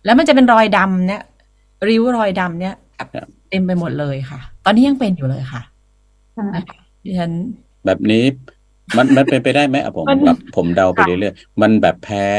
[0.05, 1.21] แล้วมันจะเป็นรอยดำเนี่ย
[1.87, 2.73] ริ้วรอยดำเนี่ย
[3.13, 5.61] แบบเต็มไปหมดเลยค่ะ ตอนนี้ยังเป็นอยู่เลยค่ะ
[6.37, 7.31] ค่ะนะคะดิฉัน
[7.85, 8.23] แบบนี้
[8.97, 12.29] มันมันเป็นไปได้ไหมอะผมมันแบบผมเดาไปค่ะเรื่อยๆมันแบบแพ้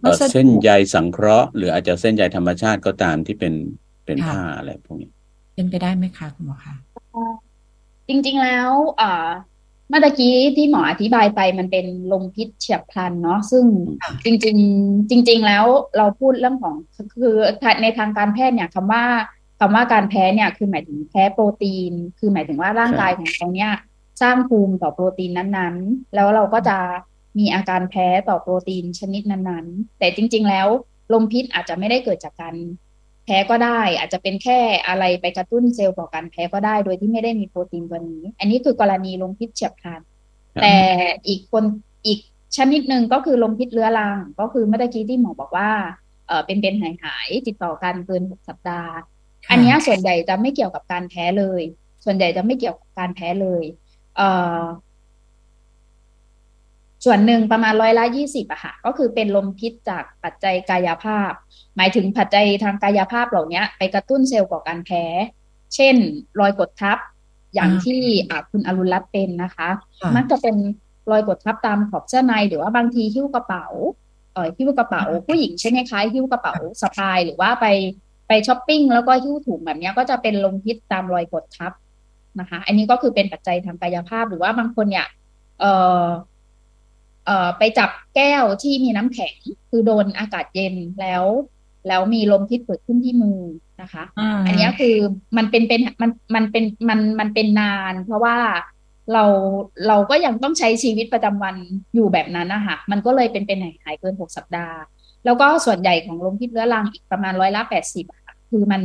[0.00, 3.54] เอ่อวัสดุเส้นใยสังเคราะห์ หรืออาจจะเส้นใยธรรมชาติก็ตามที่เป็น
[4.06, 5.10] เป็นค่ะผ้าอะไรพวกนี้
[5.54, 6.74] เป็นไปได้ไหมคะคุณหมอคะ
[8.08, 9.28] จริง ๆ แล้วเอ่อ
[9.88, 13.64] เมื่อตะกี้ที่หมออธิบายไปมันเป็นลมพิษเฉียบพลันเนาะซึ่ง
[14.24, 15.64] จริง ๆ จริง ๆ แล้ว
[15.96, 16.74] เราพูดเรื่องของ
[17.20, 17.36] คือ
[17.82, 19.04] ในทางการแพทย์เนี่ยคำว่า
[19.60, 23.72] คำว่าการแพ้เนี่ยคือหมายถึงแพ้โปรตีน คือหมายถึงว่าร่างกายของเขาเนี่ย
[24.22, 26.78] สร้างภูมิต่อโปรตีนนั้นๆ แล้วเราก็จะ
[27.38, 30.66] มีอาการแพ้ต่อโปรตีนชนิดนั้นๆ แต่จริง ๆ แล้ว
[31.12, 32.54] ลมพิษอาจจะไม่ได้เกิดจากการ
[33.28, 34.58] แพ้ก็ได้ อาจจะเป็นแค่
[34.88, 40.00] อะไรไปกระตุ้นเซลล์ก่อการแพ้ก็ได้ โดยที่ไม่ได้มีโปรตีนตัวนี้ อันนี้คือกรณีลมพิษเฉียบพลัน
[40.54, 40.74] ครับแต่
[41.28, 41.64] อีกคน
[42.06, 42.18] อีก
[42.56, 45.70] ชนิดหนึ่งก็คือลมพิษเรื้อรัง ก็คือเมื่อกี้ที่หมอบอกว่า
[46.26, 48.94] เออเป็นเป็นหายหายๆติดต่อกันเกินหกสัปดาห์
[49.50, 51.62] อันเนี้ยส่วนใหญ่จะไม่เกี่ยวกับการแพ้เลย
[52.04, 53.64] ส่วนใหญ่จะไม่เกี่ยวกับการแพ้เลย
[54.16, 54.60] เอ่อ
[57.04, 61.32] ส่วนหนึ่งประมาณร้อยละยี่สิบอะค่ะ ก็คือเป็นลมพิษจากปัจจัยกายภาพ
[61.76, 65.04] หมายถึงปัจจัยทางกายภาพเหล่านี้ไปกระตุ้นเซลล์ก่อการแพ้
[65.74, 65.96] เช่น
[66.40, 66.98] รอยกดทับ
[67.54, 69.68] อย่างที่อ่าคุณอรุณรัตน์เป็นนะคะ
[70.00, 70.56] ค่ะมักจะเป็น
[71.10, 73.66] รอยกดทับตามขอบเสื้อในหรือว่าบางทีหิ้วกระเป๋า
[74.32, 77.66] เอ่อหิ้วกระเป๋า ผู้หญิงใช่ไหมคะหิ้วกระเป๋าสะพายหรือว่าไป
[78.28, 81.72] ไปช้อปปิ้งแล้วก็หิ้วถุงแบบเนี้ยก็จะเป็นลมพิษตามรอยกดทับ
[82.40, 85.06] นะคะ อันนี้ก็คือเป็นปัจจัยทางกายภาพหรือว่าบางคนเนี่ย
[85.60, 86.08] เอ่อเอ่อ
[87.58, 89.34] ไปจับแก้วที่มีน้ำแข็ง
[89.70, 91.24] คือโดนอากาศเย็นแล้ว
[91.88, 93.40] แล้วมีลมพิษเกิดขึ้นที่มือ
[93.82, 94.04] นะคะ
[94.36, 94.94] มอันเนี้ยคือ
[95.36, 98.36] มันเป็นเป็นมันมันเป็นมันมันเป็นนาน เพราะว่า
[99.12, 99.24] เรา
[99.88, 101.56] เราก็ยังต้องใช้ชีวิตประจำวัน
[101.94, 104.78] อยู่แบบนั้นนะคะมันก็เลยเป็นเป็นหายหายเกินหกสัปดาห์
[105.24, 108.82] แล้วก็ส่วนใหญ่ของลมพิษเรื้อรังอีกประมาณร้อยละแปดสิบค่ะคือมัน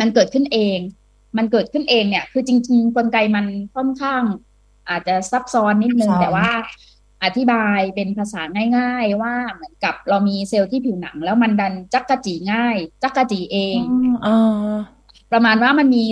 [0.00, 0.78] มันเกิดขึ้นเอง
[1.36, 4.22] มันเกิดขึ้นเองเนี่ย คือจริง ๆ กลไกมันค่อนข้าง
[4.90, 6.48] อาจจะซับซ้อนนิดนึงซับซ้อนแต่ว่า
[7.24, 8.42] อธิบายเป็นภาษา
[8.76, 13.78] ง่าย ๆ ว่าเหมือนกับเรามีเซลล์ที่ผิวหนัง แล้วมันดันจักกะจีง่าย จักกะจีเอง
[14.26, 14.36] อ๋อ
[15.32, 16.04] ประมาณว่ามันมี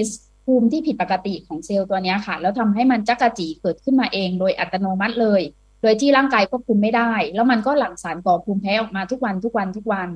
[0.44, 5.42] ภูมิที่ผิดปกติของเซลล์ตัวเนี้ยค่ะ แล้วทำให้มันจักกะจีเกิดขึ้นมาเอง โดยอัตโนมัติเลย
[5.82, 10.08] โดยที่ร่างกายควบคุมไม่ได้ แล้วมันก็หลั่งสารก่อภูมิแพ้ออกมาทุกวันทุกวันทุกวัน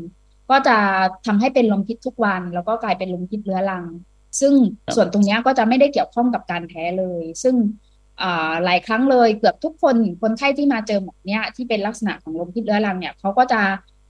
[0.51, 0.77] ก็จะ
[1.27, 3.85] ทำให้เป็นลมพิษทุกวัน แล้วก็กลายเป็นลมพิษเรื้อรัง
[4.41, 4.55] ซึ่ง
[4.87, 7.88] ครับส่วนตรงเนี้ยก็จะไม่ได้เกี่ยวข้องกับการแพ้เลย ซึ่งอ่า
[8.65, 13.61] หลายครั้งเลยเกือบทุกคนคนไข้ที่มาเจอหมอเนี่ยที่เป็นลักษณะของลมพิษเรื้อรังเนี่ยเขาก็จะ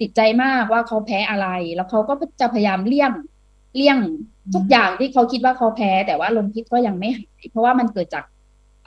[0.01, 3.13] ติดใจมากว่าเขาแพ้อะไร แล้วเขาก็จะพยายามเลี่ยง
[3.77, 3.99] เลี่ยง
[4.55, 8.25] ทุกอย่างที่เขาคิดว่าเขาแพ้ แต่ว่าลมพิษก็ยังไม่หายเพราะว่ามันเกิดจาก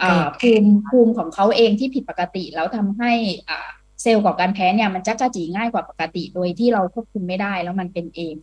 [0.01, 3.11] อ่าภูมิภูมิของเขาเองที่ผิดปกติ แล้วทำให้
[3.49, 3.69] อ่า
[4.01, 8.35] เซลล์ก่อการแพ้เนี่ยมันจักกะจีง่ายกว่าปกติ โดยที่เราควบคุมไม่ได้แล้วมันเป็นเอง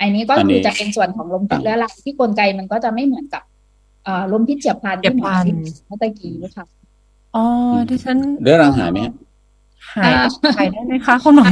[0.00, 3.53] อันนี้ก็อันคืนี้อจะเป็นส่วนของลมพิษเรื้อรังที่กลไกมันก็จะไม่เหมือนกับอ่า
[4.32, 6.64] ลมพิษเฉียบพลันที่หมอเฉียบพลันเมื่อตะกี้ค่ะ
[7.36, 7.44] อ๋อ
[7.90, 9.14] ดิฉันเรื้อรังหายไหมฮะ
[9.96, 10.24] หายอ่า
[10.56, 11.48] หายได้ไหมคะคุณหมอ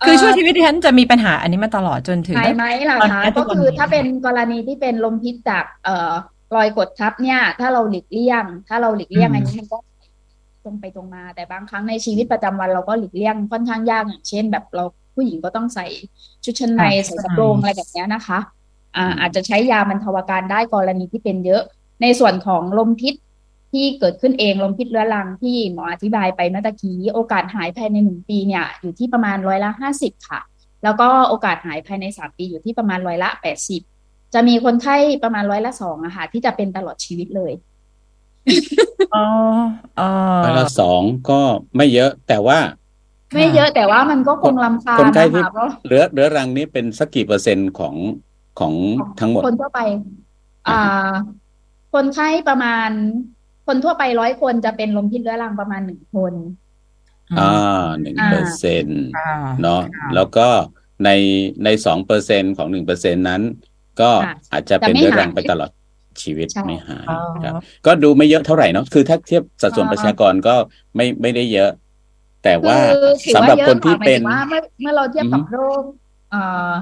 [0.00, 6.12] เอ่อคือช่วงชีวิตดิฉันจะมีปัญหาอันนี้มาตลอดจนถึงหายไหมล่ะตอนคะนี้ทุก็กวันคือนี้ถ้าเป็นกรณีที่เป็นลมพิษจากเอ่อ
[6.56, 9.78] รอยกดทับเนี่ย ถ้าเราหลีกเลี่ยง ถ้าเราหลีกเลี่ยงอันนี้มันก็
[10.64, 14.84] ตรงไปตรงมา แต่บางครั้งในชีวิตประจำวันเราก็หลีกเลี่ยงค่อนข้างยากอย่างเช่น แบบเรา
[15.14, 15.86] ผู้หญิงก็ต้องใส่
[16.44, 18.38] ชุดชั้นในใส่กระโปรงอะไรแบบเนี้ยนะคะ
[18.96, 21.62] อ่าอาจจะใช้ยาบรรเทาอาการได้กรณีที่เป็นเยอะ
[22.02, 23.14] ในส่วนของลมพิษ
[23.72, 30.40] ที่เกิดขึ้นเองลมพิษเรื้อรังที่หมออธิบายไปเมื่อตะกี้โอกาสหายภายในหนึ่งปีเนี่ยอยู่ที่ประมาณร้อยละห้าสิบค่ะ
[30.84, 33.82] แล้วก็โอกาสหายภายในสามปีอยู่ที่ประมาณร้อยละแปดสิบ
[34.34, 37.52] จะมีคนไข้ประมาณร้อยละสองอะค่ะที่จะเป็นตลอดชีวิตเลย
[39.14, 39.24] อ๋อ
[40.00, 40.10] อ๋อ
[40.44, 41.40] ร้อยละสองก็
[41.76, 42.58] ไม่เยอะแต่ว่า
[43.34, 47.94] ไม่เยอะแต่ว่ามันก็คงลำคาญคนไข้นะที่คะเพราะเรื้อเรื้อรังนี้เป็นสักกี่เปอร์เซ็นต์ของ
[48.60, 48.74] ของ
[49.20, 49.80] ทั้งหมด คนทั่วไป
[50.68, 51.10] อ่า
[51.94, 52.90] คนไข้ประมาณ
[53.66, 56.34] คนทั่วไปร้อยคนจะเป็นลมพิษเรื้อรังประมาณหนึ่งคน
[57.38, 59.30] อ่าหนึ่งเปอร์เซ็นต์ค่ะ
[59.62, 60.46] เนาะค่ะแล้วก็
[61.04, 61.10] ใน
[61.64, 63.42] ในสองเปอร์เซ็นของหนึ่งเปอร์เซ็นนั้น
[64.00, 65.70] ก็ค่ะอาจจะเป็นจะไม่เรื้อรังหายไปตลอด
[66.22, 67.54] ชีวิตใช่ไม่หายอ๋อครับ
[67.86, 70.54] ก็ดูไม่เยอะเท่าไหร่เนาะคือถ้าเทียบสัดส่วนอ่าประชากรก็
[70.96, 71.70] ไม่ไม่ได้เยอะ
[72.44, 75.84] แต่ว่าคือถือสำหว่ารับเยอะคนที่ค่ะหมายเป็ถึนงว่าเมื่อเมื่อเราเทียบกับอือฮึโรค
[76.30, 76.72] เอ่อ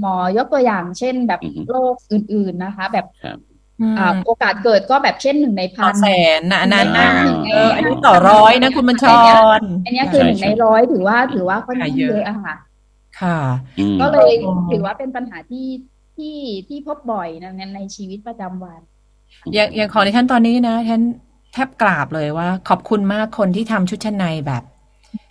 [0.00, 3.38] หมอยกตัวอย่างเช่นแบบอือฮึโรคอื่น ๆนะคะ แบบครับ
[3.80, 6.06] อืมอ่าโอกาสเกิดก็แบบเช่นหนึ่งในพัต่อนแส
[6.38, 7.10] นนะอันนั้นอ่านะ
[7.46, 9.04] เอออันนี้ต่อร้อยนะคุณบัญช
[9.58, 12.54] รอันเนี้ยคือหนึ่งใช่ในร้อยถือว่าถือว่าค่อนข้างเยเยอะอะอะค่ะ
[13.20, 13.38] ค่ะ
[13.78, 15.66] อืมก็เลยอ๋อถือว่าเป็นปัญหาที่
[16.16, 16.36] ที่
[16.68, 18.80] ที่พบบ่อยนะในในชีวิตประจำวัน
[19.54, 21.02] อย่างอย่างของดิฉันตอนนี้นะฉัน
[21.52, 24.62] แทบกราบเลยว่า ขอบคุณมากคนที่ทำชุดชั้นในแบบ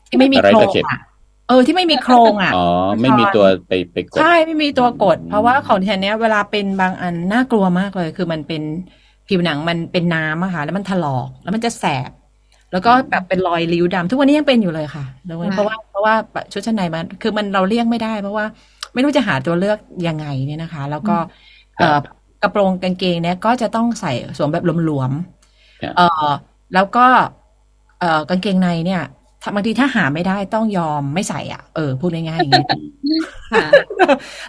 [0.08, 0.99] ที่ไม่มีอะไรโครตะงเข็บอะ
[1.47, 2.65] เออที่ไม่มีโครงอะอ๋อ
[3.01, 8.62] ไม่มีตัวไปไปกดใช่ไม่มีตัวกดอืมเพราะว่าของดิฉันเนี้ยเวลาเป็นบางอันน่ากลัวมากเลย คือมันเป็น
[9.27, 12.12] ผิวหนังมันเป็นน้ำอะค่ะ แล้วมันถลอกแล้วมันจะแสบ
[12.71, 16.13] แล้วก็แบบเป็นรอยริ้วดำทุกวันนี้ยังเป็นอยู่เลยค่ะแล้วค่ะเพราะว่าเพราะว่า
[16.53, 18.45] ชุดชั้นในมันคือมันเราเลี่ยงไม่ได้ เพราะว่า
[18.93, 19.77] ไม่รู้จะหาตัวเลือก
[20.08, 21.15] ยังไงเนี่ยนะคะ แล้วก็
[21.77, 21.97] เอ่อ
[22.41, 25.12] กระโปรงกางเกงเนี่ยก็จะต้องใส่สวมแบบหลวม
[25.81, 26.29] ครับๆเอ่อ
[26.73, 27.05] แล้วก็
[27.99, 32.65] เอ่อกางเกงในเนี่ยถ้า บางทีถ้าหาไม่ได้ต้องยอมไม่ใส่อะเออพูดง่ายๆอย่างนี้
[33.51, 33.67] ค่ะ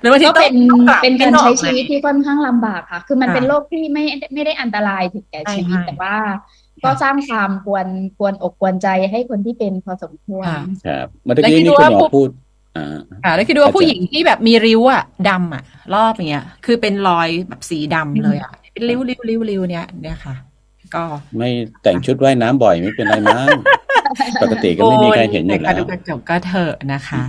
[0.01, 4.05] หรือบางทีก็ต้อเป็งนต้องปรับเป็นการให้ออใช้มชีวิตที่ค่อนข้างลำบากค่ะ คือมันค่ะเป็นโรคที่ไม่
[4.35, 6.17] ไม่ได้อันตรายถึงแก่ชีวิตใช่แต่ว่า
[6.85, 7.87] ก็สร้างความกวน
[8.19, 12.31] กวนอกกวนใจให้คนที่เป็นพอสมควรค่ะครับเมื่อกี้แล้วคิดนี่ดูคุณว่าหมอพวกพูด
[12.77, 15.63] อ่าค่ะแล้วคิดดูว่าอาจจะผู้หญิงที่แบบมีริ้วอะดำอะ
[15.95, 20.35] รอบเนี้ยคือเป็นรอยแบบสีดำเลยอะเป็นริ้วริ้วริ้วริ้วเนี้ยเนี่ยค่ะ
[20.95, 21.05] ก็
[21.39, 21.51] ไม่
[21.83, 23.49] แต่งชุดว่ายน้ำบ่อยไม่เป็นไรมั้ง
[24.43, 27.23] ปกติก็ไม่มีใครเห็นอยู่แล้วดูกระจกก็เถอะนะคะ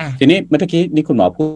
[0.00, 1.48] อะทีนี้เมื่อกี้นี่คุณหมอพูด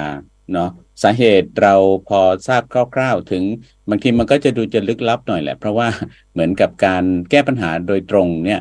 [0.00, 0.10] อ่า
[0.52, 0.70] เนาะ
[1.02, 1.74] สาเหตุเรา
[2.08, 2.62] พอทราบ
[2.94, 3.42] คร่าวๆ ถึง
[3.90, 5.88] บางทีมันก็จะดูจะลึกลับหน่อยแหละ เพราะว่า
[6.32, 8.60] เหมือนกับการแก้ปัญหาโดยตรงเนี่ย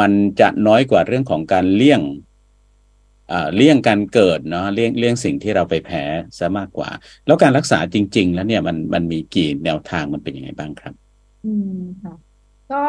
[0.00, 2.00] มันจะน้อยกว่าเรื่องของการเลี่ยง
[3.32, 6.04] อ่าเลี่ยงการเกิดเนาะเลี่ยงเลี่ยงสิ่งที่เราไปแพ้
[6.38, 6.90] ซะมากกว่า
[7.26, 10.94] แล้วการรักษาจริง ๆ แล้วเนี่ยมันมันมีกี่แนวทางมันเป็นยังไงบ้างครับ
[11.44, 12.14] อืมค่ะ
[12.72, 12.82] ก็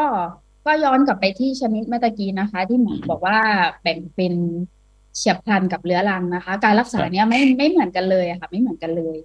[0.65, 3.37] ก็ย้อนกลับไปที่ชนิดเมื่อตะกี้นะคะ ที่หมอบอกว่า
[3.81, 4.33] แบ่งเป็น
[5.15, 9.17] เฉียบพลันกับเรื้อรังนะคะ การรักษาเนี้ยไม่ไม่เหมือนกันเลยอะค่ะ ไม่เหมือนกันเลย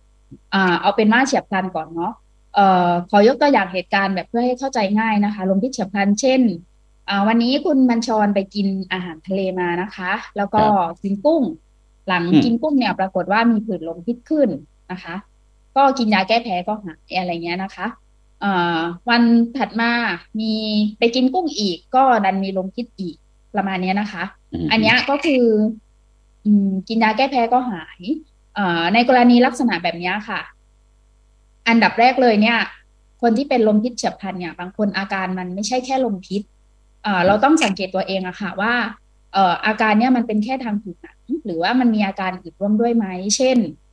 [0.55, 2.13] อ่า เอาเป็นว่าเฉียบพลันก่อนเนาะ
[2.55, 6.41] เอ่อขอยกตัวอย่างเหตุการณ์แบบเพื่อให้เข้าใจง่ายนะคะลมพิษเฉียบพลันเช่น
[7.09, 10.63] อ่าวันนี้คุณบัญชรไปกินอาหารทะเลมานะคะ แล้วก็
[11.03, 11.43] กินกุ้ง
[12.09, 14.49] หลังอืมกินกุ้งเนี่ยปรากฏว่ามีผื่นลมพิษขึ้น
[14.93, 15.15] นะคะ
[15.77, 18.10] ก็กินยาแก้แพ้ก็หายอะไรเงี้ยนะคะเอ่อ
[19.11, 19.23] วัน
[19.57, 19.91] ถัดมา
[20.41, 20.53] มี
[20.99, 23.17] ไปกินกุ้งอีก ก็ดันมีลมพิษอีก
[23.55, 24.25] ประมาณเนี้ยนะคะ
[24.65, 25.45] มอันเนี้ยก็คือ
[26.45, 28.01] อืมกินยาแก้แพ้ก็หาย
[28.55, 30.41] เอ่อในกรณีลักษณะแบบเนี้ยค่ะ
[31.69, 32.59] อันดับแรกเลยเนี่ย
[33.23, 36.43] คนที่เป็นลมพิษเฉียบพลันเนี่ย บางคนอาการมันไม่ใช่แค่ลมพิษ
[37.03, 38.75] เอ่อเราต้องสังเกตตัวเองอะค่ะ ว่า
[39.33, 43.90] เอ่ออาการเนี่ยมันเป็นแค่ทางผิวหนังหรือว่ามันมีอาการอื่นร่วมด้วยไหมเช่นเอ่อ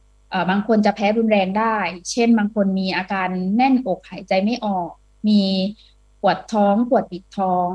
[0.50, 1.78] บางคนจะแพ้รุนแรงได้
[2.12, 4.90] เช่น บางคนมีอาการแน่นอกหายใจไม่ออก
[5.28, 5.42] มี
[6.22, 7.72] ปวดท้องปวดปิดท้อง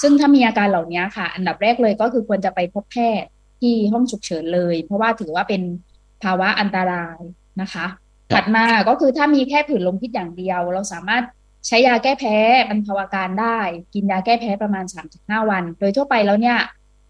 [0.00, 3.28] ซึ่งถ้ามีอาการเหล่านี้ค่ะ อันดับแรกเลยก็คือควรจะไปพบแพทย์
[3.60, 5.62] ที่ห้องฉุกเฉินเลย เพราะว่าถือว่าเป็น
[6.22, 7.18] ภาวะอันตราย
[7.60, 7.86] นะคะ
[8.32, 11.24] ถัดมาก็คือถ้ามีแค่ผื่นลมพิษอย่างเดียว เราสามารถ
[11.66, 12.36] ใช้ยาแก้แพ้
[12.70, 13.58] บรรเทาอาการได้
[13.94, 14.84] กินยาแก้แพ้ประมาณ
[15.16, 16.58] 3-5 วัน โดยทั่วไปแล้วเนี่ย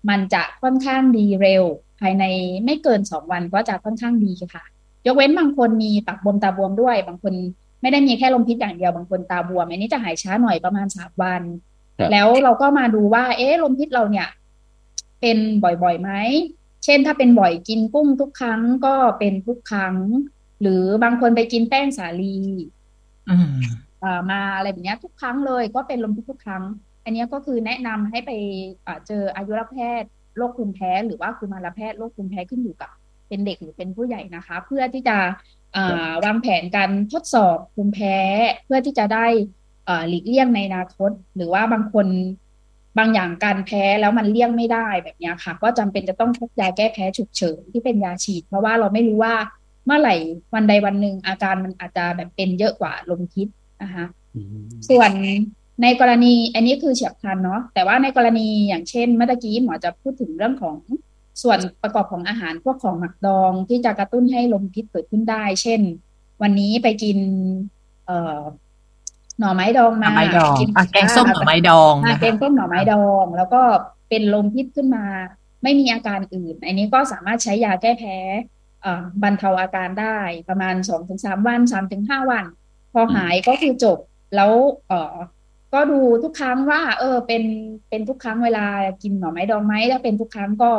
[0.09, 1.65] มันจะค่อนข้างดีเร็ว
[2.01, 2.25] ภายใน
[2.65, 4.65] ไม่เกิน 2 วันก็จะค่อนข้างดีค่ะ
[5.07, 7.35] ยกเว้นบางคนมีปากบวมตาบวมด้วย บางคน
[7.83, 11.43] ไม่ได้มีแค่ลมพิษอย่างเดียวบางคนตาบวมอันนี้จะหายช้าหน่อยประมาณสามวัน
[11.99, 14.29] ครับแล้วเราก็มาดูว่า เอ๊ะลมพิษเราเนี่ย
[15.21, 16.11] เป็นบ่อยๆไหม
[16.85, 19.97] เช่นถ้าเป็นบ่อยกินกุ้งทุกครั้งก็เป็นทุกครั้ง
[20.63, 22.37] หรือบางคนไปกินแป้งสาลี
[23.29, 23.51] อืม
[24.01, 26.65] เอ่อมาอะไรแบบเนี้ยทุกครั้งเลยก็เป็นลมพิษทุกครั้ง
[27.05, 28.31] อันเนี้ยก็คือแนะนำให้ไป
[28.85, 32.91] เอ่อเจออายุรแพทย์โรคภูมิแพ้ หรือว่ากุมารแพทย์โรคภูมิแพ้ขึ้นอยู่กับ
[33.31, 35.17] เป็นเด็กหรือเป็นผู้ใหญ่นะคะ เพื่อที่จะ
[35.75, 38.17] เอ่อวางแผนการทดสอบภูมิแพ้
[38.65, 39.27] เพื่อที่จะได้
[39.87, 42.07] เอ่อหลีกเลี่ยงในอนาคต หรือว่าบางคน
[42.99, 49.35] บางอย่างการแพ้แล้วมันเลี่ยงไม่ได้แบบเนี้ยค่ะ ก็จำเป็นจะต้องพกยาแก้แพ้ฉุกเฉินที่เป็นยาฉีด เพราะว่าเราไม่รู้ว่า
[49.87, 50.17] เมื่อไหร่
[50.55, 53.49] วันใดวันหนึ่งอาการมันอาจจะแบบเป็นเยอะกว่าลมพิษ
[53.83, 54.05] นะคะ
[54.37, 55.11] อืมส่วน
[55.83, 60.77] ในกรณีอันนี้คือเฉียบพลันเนาะแต่ว่าในกรณีอย่างเช่นเมื่อตะกี้หมอจะพูดถึงเรื่องของ
[61.43, 65.81] ส่วนประกอบของอาหารพวกของหมักดองที่จะกระตุ้นให้ลมพิษเกิดขึ้นได้ เช่น
[66.43, 67.19] วันนี้ไปกิน
[68.07, 68.41] เอ่อ
[69.39, 73.63] หน่อไม้ดองหน่มาอไม้ดองกินอะแกงส้มหน่อไม้ดองอ่านะแกคะงส้มหน่อไม้ดอง แล้วก็
[74.09, 75.05] เป็นลมพิษขึ้นมา
[75.63, 78.17] ไม่มีอาการอื่น อันนี้ก็สามารถใช้ยาแก้แพ้
[78.83, 82.45] เอ่อบรรเทาอาการได้ประมาณสองถึงสามวันสามถึงห้าวัน
[82.93, 83.99] พอหายก็คือจบ
[84.37, 84.53] แล้ว
[84.89, 85.17] เออ
[85.73, 87.43] ก็ดูทุกครั้งว่า เออ เป็น
[87.89, 88.67] เป็นทุกครั้งเวลา
[89.03, 90.71] กินหน่อไม้ดองไหมถ้าเป็นทุกครั้งก็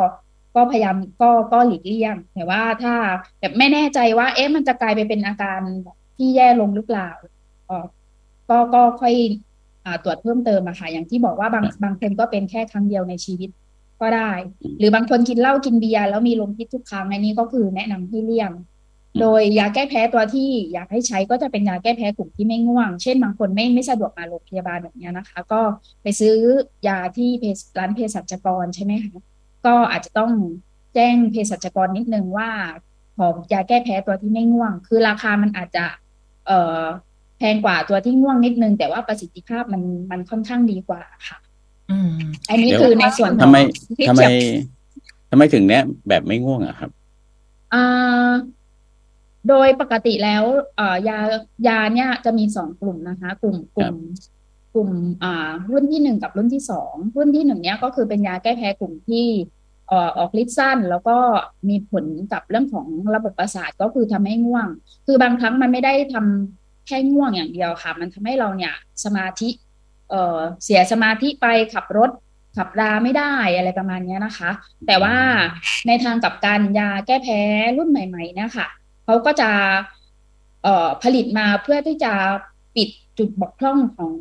[0.55, 2.95] ก็พยายามก็ก็หลีกเลี่ยงแต่ว่าถ้า
[3.39, 7.09] แบบไม่แน่ใจว่า เอ๊ะมันจะกลายไปเป็นอาการแบบที่แย่ลงหรือเปล่า
[8.49, 9.13] ก็ก็ค่อย
[9.85, 13.49] อตรวจเพิ่มเติมอะค่ะ อย่างที่บอกว่าบางบางคนก็เป็นแค่ครั้งเดียวในชีวิต
[14.01, 14.31] ก็ได้
[14.79, 18.51] หรือบางคนกินเหล้ากินเบียร์แล้วมีลมพิษทุกครั้งอันนี้ก็คือแนะนำให้เลี่ยง
[19.19, 25.61] โดยยาแก้แพ้ตัวที่อยากให้ใช้ก็จะเป็นยาแก้แพ้กลุ่มที่ไม่ง่วง เช่นบางคนไม่ไม่สะดวกมาโรงพยาบาลแบบนี้นะคะ ก็
[26.03, 26.35] ไปซื้อ
[26.87, 27.29] ยาที่
[27.79, 29.31] ร้านเภสัชกรใช่ไหมคะ
[29.65, 30.32] ก็อาจจะต้อง
[30.93, 32.50] แจ้งเภสัชกรนิดนึงว่า
[33.17, 35.86] ขอยาแก้แพ้ตัวที่ไม่ง่วง คือราคามันอาจจะ
[36.47, 36.84] เอ่อ
[37.38, 41.38] แพงกว่าตัวที่ง่วงนิดนึง แต่ว่าประสิทธิภาพมันมันค่อนข้างดีกว่าค่ะ
[41.91, 42.12] อืม
[42.50, 43.58] อันนี้คือในส่วนขทำองไม
[43.97, 44.32] ที่ทำไมเฉียบ
[45.32, 46.89] ทำไมถึงเนี้ยแบบไม่ง่วงอะครับ
[47.74, 48.32] อ่า
[49.50, 50.43] โดยปกติแล้ว
[50.76, 51.19] เอ่อยา
[51.67, 53.95] ยาเนี่ยจะมีสองกลุ่มนะคะ กลุ่มกลุ่ม
[54.73, 54.89] กลุ่ม
[55.23, 59.27] อ่ารุ่นที่หนึ่งกับรุ่นที่สองรุ่นที่หนึ่งเนี่ยก็คือเป็นยาแก้แพ้กลุ่มที่
[59.91, 61.17] อออกฤทธิ์สั้น แล้วก็
[61.69, 64.67] มีผลกับเรื่องของระบบประสาทก็คือทำให้ง่วง
[65.05, 69.49] คือบางครั้งมันไม่ได้ทำแค่ง่วงอย่างเดียวค่ะ มันทำให้เราเนี่ยสมาธิ
[70.10, 72.12] เออเสียสมาธิไปขับรถ
[72.57, 74.51] ขับราไม่ได้อะไรประมาณนี้นะคะ
[74.88, 75.15] แต่ว่า
[75.88, 77.41] ในทางกลับกันยาแก้แพ้
[77.77, 78.67] รุ่นใหม่ๆเนี่ยค่ะ
[79.05, 79.51] เขาก็จะ
[80.63, 82.13] เอ่อผลิตมาเพื่อที่จะ
[82.75, 84.13] ปิดจุดบกพร่องของ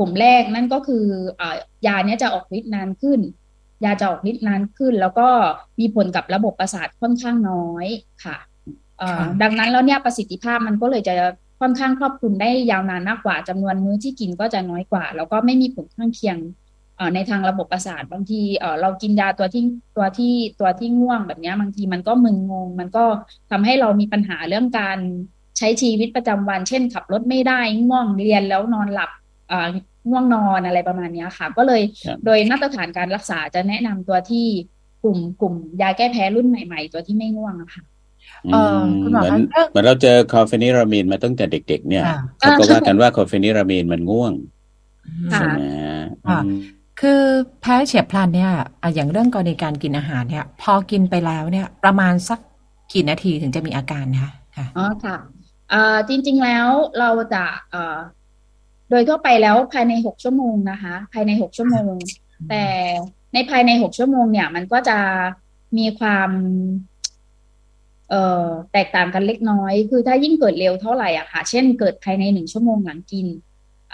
[0.00, 1.04] กลุ่มแรกนั่นก็คือ
[1.36, 3.20] เอ่อยาเนี้ยจะออกฤทธิ์นานขึ้น
[3.84, 5.28] ยาจะออกฤทธิ์นานขึ้น แล้วก็
[5.80, 7.86] มีผลกับระบบประสาทค่อนข้างน้อย
[8.24, 8.36] ค่ะ
[8.98, 11.14] เอ่อค่ะดังนั้นแล้วเนี่ยประสิทธิภาพมันก็เลยจะ
[11.60, 16.38] ค่อนข้างครอบคลุมได้ยาวนานมากกว่าจำนวนมื้อที่กินก็จะน้อยกว่า แล้วก็ไม่มีผลข้างเคียง
[16.96, 19.64] เอ่อในทางระบบประสาทบางทีเอ่อเรากินยาตัวที่
[19.96, 23.04] ตัวที่ตัวที่ง่วงแบบเนี้ยบางทีมันก็มึนงง มันก็
[23.50, 24.98] ทำให้เรามีปัญหาเรื่องการ
[25.58, 29.10] ใช้ชีวิตประจำวัน เช่น ขับรถไม่ได้ง่วงเรียนแล้วนอนหลับ
[29.48, 29.66] เอ่อ
[30.08, 34.46] ง่วงนอนอะไรประมาณเนี้ยค่ะ ก็เลยครับโดยมาตรฐานการรักษาจะแนะนำตัวที่
[35.02, 37.82] กลุ่มกลุ่มยาแก้แพ้รุ่นใหม่ ๆ ตัวที่ไม่ง่วงอะค่ะ
[38.52, 44.32] เออคุณหมอเหมือนคะเรื่องเหมือนเราเจอคอร์เฟนิรามีนมาตั้งแต่เด็ก ๆ เนี่ยค่ะเขาก็ว่ากันว่าคอร์เฟนิรามีนมันง่วง
[45.32, 45.60] ค่ะใช่ไหม
[46.28, 46.58] ค่ะอืม
[47.00, 47.22] คือ
[47.60, 52.38] แพ้เฉียบพลันเนี่ยอะอย่างเรื่องกรณีการกินอาหารเนี่ย พอกินไปแล้วเนี่ย ประมาณสัก
[52.92, 55.16] กี่นาทีถึงจะมีอาการนะคะค่ะอ๋อค่ะ
[55.70, 56.66] เอ่อจริง ๆแล้ว
[56.98, 57.98] เราจะเอ่อ
[58.90, 61.94] โดยทั่วไปแล้วภายในหกชั่วโมงนะคะ ภายในหกชั่วโมง
[62.48, 62.64] แต่
[63.34, 64.98] ในภายในหกชั่วโมงเนี่ย มันก็จะ
[65.78, 66.30] มีความ
[68.10, 73.26] เอ่อแตกต่างกันเล็กน้อย คือถ้ายิ่งเกิดเร็วเท่าไหร่อะค่ะ เช่นเกิดภายในหนึ่งชั่วโมงหลังกิน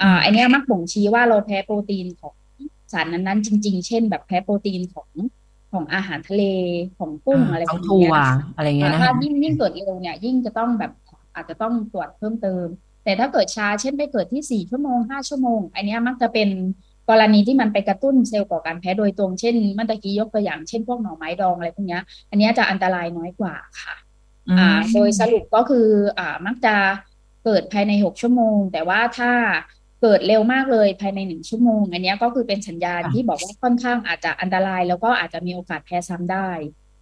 [0.00, 2.34] อ่าอันเนี้ยมักบ่งชี้ว่าเราแพ้โปรตีนของ
[2.92, 5.08] สารนั้นๆจริง ๆ เช่น แบบแพ้โปรตีนของ
[5.72, 6.44] ของอาหารทะเล
[6.98, 10.92] ของกุ้งอะไรขแบองบถั่เนี้วยนะคะอะไรเงี้ยนะถ้าคะยิ่งยิ่งเกิดเร็วเนี่ย ยิ่งจะต้องแบบ
[11.34, 12.66] อาจจะต้องตรวจเพิ่มเติม
[13.06, 16.48] แต่ถ้าเกิดช้าเช่นไปเกิดที่สี่ชั่วโมงห้าชั่วโมง อันเนี้ยมักจะเป็น
[17.10, 23.96] กรณีที่มันไปกระตุ้นเซลล์ก่อการแพ้โดยตรงเช่นเมื่อตะกี้ยกตัวอย่างเช่นพวกหน่อไม้ดองอะไรพวกเนี้ยอันเนี้ยจะอันตรายน้อยกว่าค่ะ
[24.58, 25.86] อ่าโดยสรุปก็คือ
[26.18, 26.74] อ่ามักจะ
[27.44, 29.32] เกิดภายในหกชั่วโมง แต่ว่าถ้า
[30.02, 36.48] เกิดเร็วมากเลยภายในหนึ่งชั่วโมง อันเนี้ยก็คือเป็นสัญญาณค่ะที่บอกว่าค่อนข้างอาจจะอันตราย แล้วก็อาจจะมีโอกาสแพ้ซ้ำได้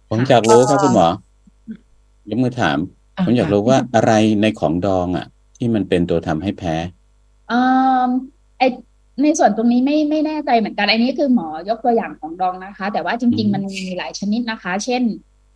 [0.09, 1.09] ผมอยากรู้ครับคุณหมอ
[2.29, 2.77] ยกมือถาม
[3.15, 5.25] อะผมอยากรู้ว่าอะไรในของดองอะ
[5.57, 6.75] ที่มันเป็นตัวทำให้แพ้
[7.51, 8.09] อ่า
[8.59, 8.63] ไอ
[9.23, 15.03] ในส่วนตรงนี้ไม่ไม่แน่ใจเหมือนกัน อันนี้คือหมอยกตัวอย่างของดองนะคะ แต่ว่าจริงอืมๆมันมีหลายชนิดนะคะ เช่น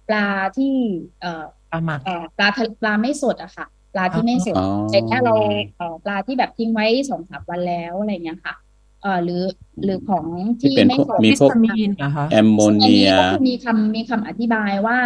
[0.08, 0.74] ปลาที่
[1.22, 5.34] เอ่อปลาหมักเอ่อปลาทะปลาไม่สดอะค่ะ ปลาที่ไม่สดอ๋อแต่เนี้ยเรา
[5.78, 8.54] เอ่อปลาที่แบบทิ้งไว้สองสามวันแล้วอะไรเงี้ยค่ะ
[9.02, 9.44] เอ่อหรือ
[9.84, 10.26] หรือของ
[10.62, 15.00] ที่ที่เป็นไม่พวกสดมีวิพวกตามินนะคะแอมโมซึ่งอันเนีนี้ยก็คือมีคำมีคำอธิบายว่า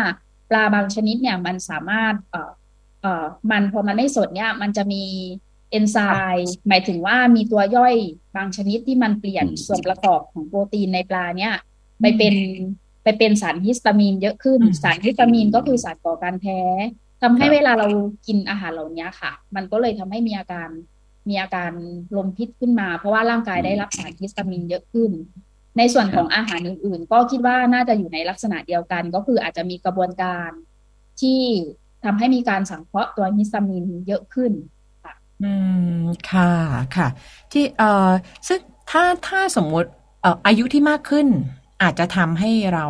[0.49, 2.51] ปลาบางชนิดเนี่ยมันสามารถเอ่อ
[3.03, 5.03] เอ่อมันพอมันไม่สดเนี่ย มันจะมี
[5.71, 5.97] เอนไซ
[6.33, 7.95] ม์หมายถึงว่ามีตัวย่อย
[8.35, 11.53] บางชนิดที่มันเปลี่ยนอืมส่วนประกอบของโปรตีนในปลาเนี่ย
[12.01, 12.35] ไปเป็น
[13.03, 16.59] ไปเป็นสารฮิสตามีนเยอะขึ้นอืมสารฮิสตามีนก็คือสารก่อการแพ้
[17.21, 17.87] ทำให้ครับเวลาเรา
[18.27, 20.69] กินอาหารเหล่านี้ค่ะ มันก็เลยทำให้มีอาการ
[21.29, 21.71] มีอาการ
[22.15, 25.11] ลมพิษขึ้นมา เพราะว่าร่างกายได้รับสารฮิสตามีนเยอะขึ้น
[25.77, 30.49] ในส่วนของอาหารอื่น ๆ ก็คิดว่าน่าจะอยู่ในลักษณะเดียวกัน ก็คืออาจจะมีกระบวนการ
[31.21, 31.41] ที่
[32.05, 34.51] ทำให้มีการสังเคราะห์ตัวฮิสตามีนเยอะขึ้น
[35.43, 35.51] อื
[35.99, 36.51] มค่ะ
[36.95, 37.07] ค่ะ
[37.51, 38.09] ที่เอ่อ
[38.47, 39.89] ซึ่งถ้าถ้าสมมุติ
[40.21, 41.27] เอ่ออายุที่มากขึ้น
[41.81, 42.85] อาจจะทำให้เรา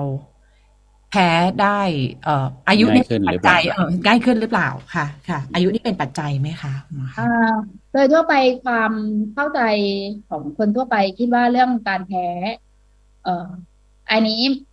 [1.10, 1.30] แพ้
[1.62, 1.82] ได้
[2.24, 7.26] เอ่ออายุง่ายขึ้นปัหจรือเปจัล่ายเออง่ายขึ้นหรือเปล่าค่ะ ค่ะ อายุนี่เป็นปัจจัยไหมคะหมอคะอ่า
[7.92, 8.92] โดยทั่วไปความ
[9.34, 9.60] เข้าใจ
[10.30, 12.26] ของคนทั่วไปคิดว่าเรื่องการแพ้
[13.24, 13.50] เอ่อ
[14.12, 14.73] อันนี้ไม่ได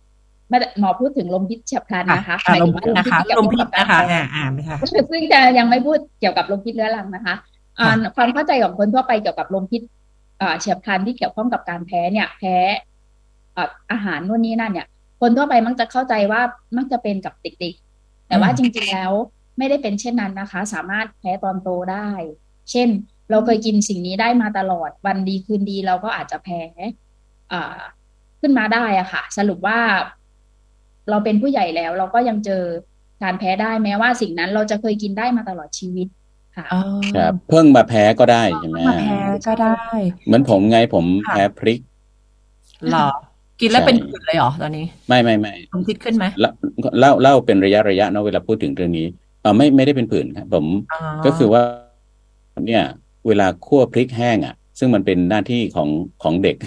[0.79, 4.77] หมอพูดถึงลมพิษเฉียบพลันนะคะอ่าหมายลถึมงว่าพิษนะคะที่เกี่ยลวมข้องพิษกับการนะคะแพ้อ่าอ่าไม่ค่ะ
[5.11, 7.35] ซึ่งจะยังไม่พูดเกี่ยวกับลมพิษเรื้อรังนะคะ
[7.79, 9.81] อ่าความเข้าใจของคนทั่วไปเกี่ยวกับลมพิษ
[10.41, 12.55] อ่าเฉียบพลันที่เกี่ยวข้องกับการแพ้เนี่ย แพ้
[13.55, 14.87] อ่าอาหารนู่นนี่นั่นเนี่ย
[15.21, 16.41] คนทั่วไปมักจะเข้าใจว่า
[16.77, 19.11] มักจะเป็นกับเด็กๆแต่ว่าอืมจริงๆแล้ว
[19.57, 22.09] ไม่ได้เป็นเช่นนั้นนะคะ สามารถแพ้ตอนโตได้
[22.71, 22.89] เช่น
[23.29, 26.61] เราเคยกินสิ่งนี้ได้มาตลอดวันดีคืนดีเราก็อาจจะแพ้
[27.51, 27.79] อ่า
[28.41, 29.79] ขึ้นมาได้อะค่ะ สรุปว่า
[31.11, 32.63] เราเป็นผู้ใหญ่แล้ว เราก็ยังเจอ
[33.23, 36.07] การแพ้ได้แม้ว่าสิ่งนั้นเราจะเคยกินได้มาตลอดชีวิต
[36.55, 36.81] ค่ะอ๋อ
[37.15, 39.79] ครับเพิ่งมาแพ้ก็ได้ใช่ไหมมาแพ้ก็ได้
[40.25, 41.79] เหมือนผมไงผมค่ะแพ้พริก
[42.89, 43.07] เหรอ
[43.61, 46.51] กินแล้วใช่เป็นผื่นเลยเหรอตอนนี้ ไม่ไม่ไม่ลมพิษขึ้นไหมเล่า
[46.99, 49.07] เล่าเล่าเป็นระยะระยะเนาะเวลาพูดถึงเรื่องนี้
[49.41, 51.61] เออไม่ไม่ได้เป็นผื่นครับผมอ๋อก็คือว่า
[52.67, 52.83] เนี่ย
[53.27, 55.89] เวลาคั่วพริกแห้งอะ ซึ่งมันเป็นหน้าที่ของ
[56.23, 56.57] ของเด็ก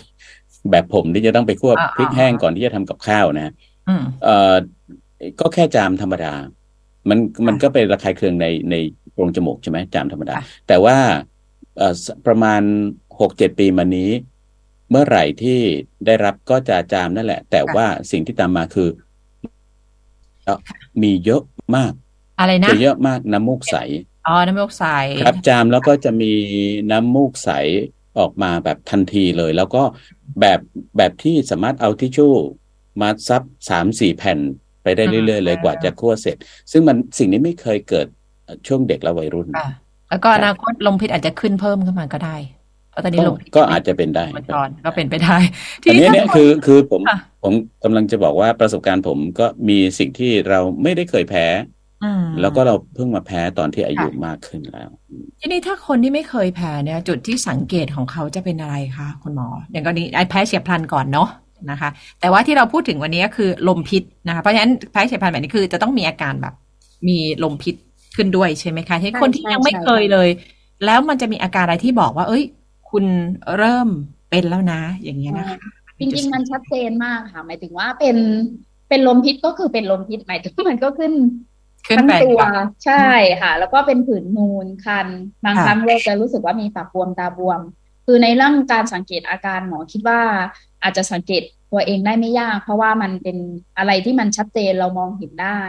[0.71, 3.74] แบบผมที่จะต้องไปคั่วอ่าพริกแห้งก่อนที่จะทำกับข้าวนะอืม
[4.23, 4.55] เอ่อ
[5.41, 6.33] ก็แค่จามธรรมดา
[7.09, 8.75] มันมันก็เป็นระคายเคืองในใน
[9.13, 10.97] โพรงจมูกใช่ไหมจามธรรมดาค่ะแต่ว่า
[11.79, 12.63] เอ่อสประมาณ
[13.21, 14.11] หกเจ็ดปีมานี้
[14.91, 15.61] เมื่อไหร่ที่
[16.07, 18.89] ได้รับก็จะจามนั่นแหละ แต่ว่าสิ่งที่ตามมาคือ
[20.45, 20.59] เอ่อ
[21.03, 21.43] มีเยอะ
[21.77, 21.93] มาก
[22.39, 23.77] อะไรนะจะเยอะมากน้ำมูกใส
[24.27, 24.85] อ๋อน้ำมูกใส
[25.25, 26.33] ครับจามแล้วก็จะมี
[26.91, 27.51] น้ำมูกใส
[28.19, 29.83] ออกมาแบบทันทีเลย แล้วก็
[30.41, 30.61] แบบ
[30.97, 32.33] แบบที่สามารถเอาทิชชู่
[33.01, 34.39] มาซับสามสี่แผ่น
[34.83, 36.37] ไปได้เรื่อยๆเลยกว่าจะคั่วเสร็จ
[36.73, 38.07] ซึ่งมันสิ่งนี้ไม่เคยเกิด
[38.67, 39.71] ช่วงเด็กและวัยรุ่นค่ะ
[40.11, 42.37] แล้วก็อนาคตลมพิษอาจจะขึ้นเพิ่มขึ้นมาก็ได้
[42.91, 45.37] เพราะตอนนี้ก็ลมพิษก็อาจจะเป็นได้มันก่อนก็เป็นไปได้
[45.83, 47.53] อันนี้เนี่ยคือคือผมค่ะผม
[47.85, 51.47] กำลังจะบอกว่าประสบการณ์ผมก็มีสิ่งที่เราไม่ได้เคยแพ้
[52.05, 54.89] อืมแล้วก็เราเพิ่งมาแพ้ตอนที่อายุมากขึ้นแล้ว
[55.41, 61.29] ทีนี้ถ้าคนที่ไม่เคยแพ้เนี่ย จุดที่สังเกตของเขาจะเป็นอะไรคะคุณหมอ อย่างกรณีไอ้แพ้เฉียบพลันก่อนเนาะ
[61.71, 66.55] นะคะ แต่ว่าที่เราพูดถึงวันนี้ก็คือลมพิษนะคะ เพราะฉะนั้นแพ้เฉียบพลันแบบนี้คือจะต้องมีอาการแบบ
[67.09, 67.75] มีลมพิษ
[68.17, 70.29] ขึ้นด้วยใช่ไหมคะที่คนที่ยังไม่เคยเลย
[70.85, 72.45] แล้วมันจะมีอาการอะไรที่บอกว่า เอ้ย
[72.91, 73.05] คุณ
[73.57, 73.89] เริ่ม
[74.31, 75.59] เป็นแล้วนะ อย่างเงี้ยนะคะ
[75.99, 78.17] จริงๆมันชัดเจนมากค่ะ หมายถึงว่าเป็น
[78.89, 81.13] เป็นลมพิษก็คือเป็นลมพิษหมายถึงมันก็ขึ้น
[81.87, 83.09] ขึ้นทั้งไปตัวก่อนใช่
[83.43, 85.07] ค่ะ แล้วก็เป็นผื่นนูนคัน
[85.45, 87.61] บางค่ะครั้งเราจะรู้สึกว่ามีปากบวมตาบวม
[88.05, 90.21] คือในเรื่องการสังเกตอาการหมอคิดว่า
[90.83, 93.37] อาจจะสังเกตตัวเองได้ไม่ยาก เพราะว่ามันเป็น
[93.79, 95.61] อะไรที่มันชัดเจนเรามองเห็นได้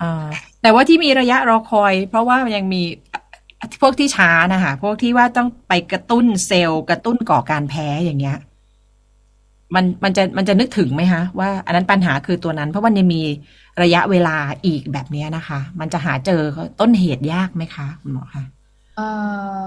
[0.00, 0.26] อ่า
[0.62, 2.82] แต่ว่าที่มีระยะรอคอย เพราะว่ามันยังมี
[3.82, 8.38] พวกที่ช้านะคะพวกที่ว่าต้องไปกระตุ้นเซลล์กระตุ้นก่อการแพ้อย่างเงี้ย
[9.74, 13.22] มันมันจะมันจะนึกถึงไหมคะว่าอันนั้นปัญหาคือตัวนั้น เพราะมันยังมี
[13.82, 16.40] ระยะเวลาอีกแบบเนี้ยนะคะ มันจะหาเจอ
[16.80, 18.42] ต้นเหตุยากไหมคะคุณหมอคะ
[18.96, 19.08] เอ่
[19.62, 19.64] อ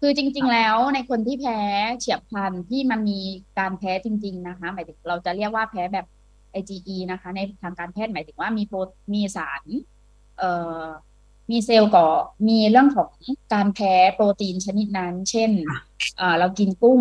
[0.00, 1.60] คือจริง ๆ แล้วในคนที่แพ้
[1.98, 3.20] เฉียบพลันที่มันมี
[3.58, 6.06] การแพ้จริง ๆ นะคะ หมายถึงเราจะเรียกว่าแพ้แบบ
[6.60, 8.78] IgE นะคะ ในทางการแพทย์หมายถึงว่ามีโปร
[9.14, 9.62] มีสาร
[10.38, 10.84] เอ่อ
[11.50, 12.06] มีเซลล์ก่อ
[12.48, 13.10] มีเรื่องของ
[13.54, 15.50] การแพ้โปรตีนชนิดนั้น เช่น
[16.18, 17.00] เอ่อเรากินกุ้ง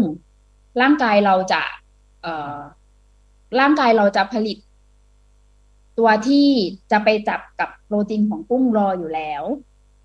[0.82, 1.62] ร่างกายเราจะ
[2.22, 2.58] เอ่อ
[3.60, 4.58] ร่างกายเราจะผลิต
[5.98, 6.48] ตัวที่
[6.92, 9.44] จะไปจับกับโปรตีนของกุ้งรออยู่แล้ว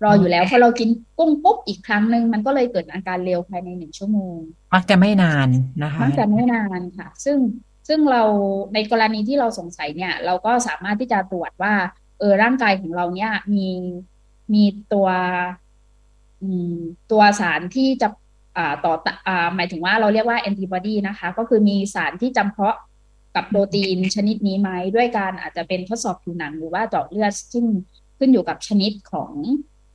[0.03, 4.37] รออยู่แล้วพอเรากินกุ้งปุ๊บอีกครั้งหนึ่งมันก็เลยเกิดอาการเร็วภายในหนึ่งชั่วโมง
[4.73, 5.47] มักจะไม่นาน
[5.83, 7.37] นะคะมักจะไม่นานค่ะ ซึ่ง
[7.87, 8.23] ซึ่งเรา
[8.73, 11.73] ในกรณีที่เราสงสัยเนี่ย เราก็สามารถที่จะตรวจว่า
[12.19, 13.67] เออร่างกายของเราเนี่ยมี
[14.53, 14.63] มี
[14.93, 15.07] ตัว
[16.41, 16.75] อืม
[17.11, 18.07] ตัวสารที่จะ
[18.57, 22.77] อ่าต่อตะอ่าหมายถึงว่าเราเรียกว่าแอนติบอดีนะคะ ก็คือมีสารที่จำเพาะ
[23.35, 27.65] กับโปรตีนชนิดนี้ไหมด้วยการอาจจะเป็นทดสอบผิวหนังหรือว่าเจาะเลือดซึ่ง
[28.17, 29.31] ขึ้นอยู่กับชนิดของ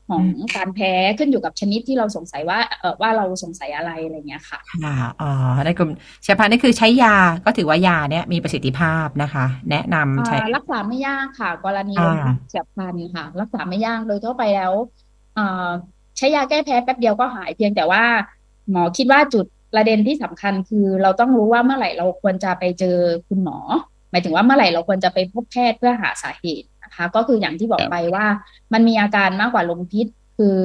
[0.08, 0.22] ของ
[0.56, 5.30] การแพ้ขึ้นอยู่กับชนิดที่เราสงสัยว่าเออว่าเราสงสัยอะไรอะไรเงี้ยค่ะค่ะอ๋อ
[5.66, 5.90] ในกลุ่ม
[6.22, 14.72] เฉียบพลันนี่คือใช้ยาก็ถือว่ายาเนี่ยมีประสิทธิภาพนะคะ แนะนำใช้อ่ารักษาไม่ยากค่ะ กรณีอ่าลมพิษเฉียบพลันค่ะ รักษาไม่ยากโดยทั่วไปแล้ว
[15.38, 15.70] อ่า
[16.16, 18.04] ใช้ยาแก้แพ้แป๊บเดียวก็หายเพียงแต่ว่า
[18.70, 22.96] หมอคิดว่าจุดประเด็นที่สำคัญคือเราต้องรู้ว่าเมื่อไหร่เราควรจะไปเจอ
[23.28, 23.58] คุณหมอ
[24.10, 28.26] หมายถึงว่าเมื่อไหร่เราควรจะไปพบแพทย์เพื่อหาสาเหตุ นะคะ ก็คืออย่างที่บอกไปว่า
[28.72, 30.06] มันมีอาการมากกว่าลมพิษ
[30.38, 30.56] คือ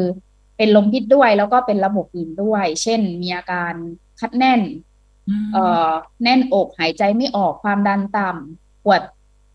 [0.58, 3.74] เป็นลมพิษด้วยแล้วก็เป็นระบบอื่นด้วย เช่น มีอาการ
[4.20, 4.62] คัดแน่น
[5.54, 5.92] เอ่อ
[6.24, 9.02] แน่นอกหายใจไม่ออกความดันต่ำปวด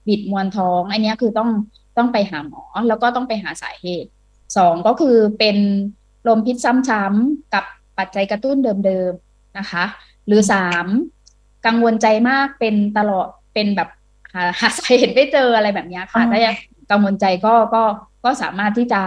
[0.06, 1.50] บิดมวนท้อง อันเนี้ยคือต้อง
[1.96, 4.10] ต้องไปหาหมอ แล้วก็ต้องไปหาสาเหตุ
[4.56, 5.56] สองก็คือเป็น
[6.28, 7.64] ลมพิษซ้ำๆกับ
[7.98, 9.84] ปัจจัยกระตุ้นเดิมๆนะคะ
[10.26, 10.86] หรือสาม
[11.66, 13.88] กังวลใจมากเป็นตลอดเป็นแบบ
[14.34, 16.54] หาหาสาเหตุไม่เจออะไรแบบเนี้ยค่ะอ๋อถ้ายัง
[16.90, 17.82] กังวลใจก็ก็
[18.24, 19.02] ก็สามารถที่จะ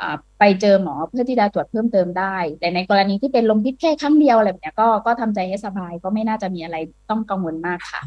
[0.00, 6.76] อ่าไปเจอหมอเพื่อที่จะตรวจเพิ่มเติมได้ แต่ในกรณีที่เป็นลมพิษแค่ครั้งเดียวอะไรแบบเนี้ยก็ก็ทำใจให้สบายก็ไม่น่าจะมีอะไร
[7.10, 8.02] ต้องกังวลมากค่ะ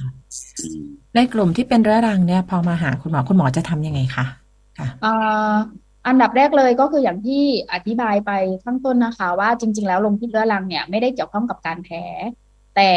[0.59, 0.83] อืม
[1.15, 4.25] ในกลุ่มที่เป็นเรื้อรังเนี่ย พอมาหาคุณหมอคุณหมอจะทำยังไงคะ
[4.77, 5.55] ค่ะอ่า
[6.07, 7.43] อันดับแรกเลยก็คืออย่างที่
[7.73, 8.31] อธิบายไป
[8.63, 12.03] ข้างต้นนะคะ ว่าจริง ๆ แล้วลมพิษเรื้อรังเนี่ยไม่ได้เกี่ยวข้องกับการแพ้
[12.75, 12.91] แต่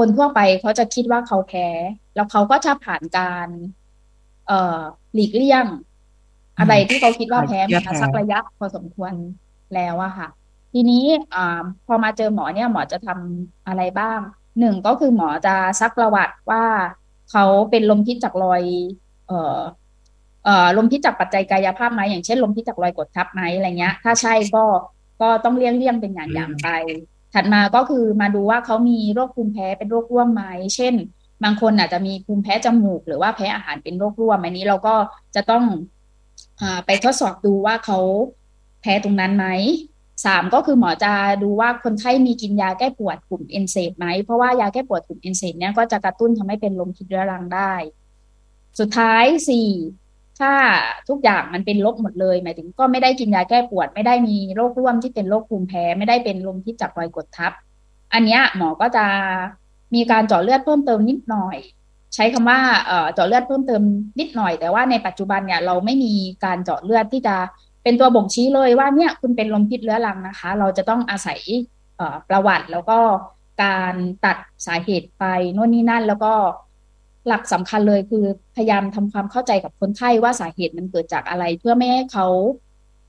[0.00, 1.66] คนทั่วไปเขาจะคิดว่าเขาแพ้
[2.14, 3.48] แล้วเขาก็จะผ่านการ
[4.46, 4.80] เอ่อ
[5.14, 5.64] หลีกเลี่ยง
[6.58, 9.12] อะไรที่เขาคิดว่าแพ้เชื่อมาแพ้สักระยะพอสมควร
[9.74, 10.28] แล้วอะค่ะ
[10.72, 14.18] ทีนี้อ่าพอมาเจอหมอเนี่ยหมอจะทำอะไรบ้าง
[14.58, 16.64] หนึ่งก็คือหมอจะซักประวัติว่า
[17.30, 18.62] เขาเป็นลมพิษจากรอย
[19.26, 19.58] เอ่อ
[20.44, 24.64] เอ่อลมพิษจากปัจจัยกายภาพไหมอย่างเช่นลมพิษจากรอยกดทับไหมอะไรเงี้ย ถ้าใช่ก็
[25.20, 26.68] ก็ต้องเลี่ยงเลี่ยงเป็นอย่างอย่างไป
[27.34, 30.42] ถัดมาก็คือมาดูว่าเขามีโรคภูมิแพ้เป็นโรคร่วมไหม
[30.76, 30.94] เช่น
[31.44, 34.94] บางคนอาจจะมีภูมิแพ้จมูก หรือว่าแพ้อาหารเป็นโรคร่วมอันนี้เราก็
[35.34, 35.64] จะต้อง
[36.60, 37.98] อไปทดสอบดูว่าเขา
[38.80, 39.46] แพ้ตรงนั้นไหม
[40.24, 41.12] สามก็คือหมอจะ
[41.42, 47.72] ดูว่าคนไข้มีกินยาแก้ปวดกลุ่มเอนเซดไหม เพราะว่ายาแก้ปวดกลุ่มเอนเซดเนี่ยก็จะกระตุ้นทำให้เป็นลมพิษเรื้อรังได้
[48.78, 49.68] สุดท้ายสี่
[50.40, 50.52] ถ้า
[51.08, 57.52] ทุกอย่างมันเป็นลบหมดเลย หมายถึงก็ไม่ได้กินยาแก้ปวด ไม่ได้มีโรคร่วมที่เป็นโรคภูมิแพ้ ไม่ได้เป็นลมพิษจากรอยกดทับ
[58.12, 59.04] อันเนี้ยหมอก็จะ
[59.94, 61.56] มีการเจาะเลือดเพิ่มเติมนิดหน่อย
[62.14, 62.58] ใช้คำว่า
[63.12, 63.82] เจาะเลือดเพิ่มเติม
[64.18, 66.12] นิดหน่อย แต่ว่าในปัจจุบันเนี่ยเราไม่มี
[66.44, 67.36] การเจาะเลือดที่จะ
[67.82, 71.40] เป็นตัวบ่งชี้เลยว่าเนี่ยคุณเป็นลมพิษเรื้อรังนะคะ เราจะต้องอาศัย
[72.28, 72.98] ประวัติแล้วก็
[73.62, 74.36] การตัด
[74.66, 75.24] สาเหตุไป
[75.54, 76.32] โน่นนี่นั่นแล้วก็
[77.28, 78.24] หลักสำคัญเลยคือ
[78.56, 82.26] พยายามทำความเข้าใจกับคนไข้ว่าสาเหตุมันเกิดจากอะไร เพื่อไม่ให้เขา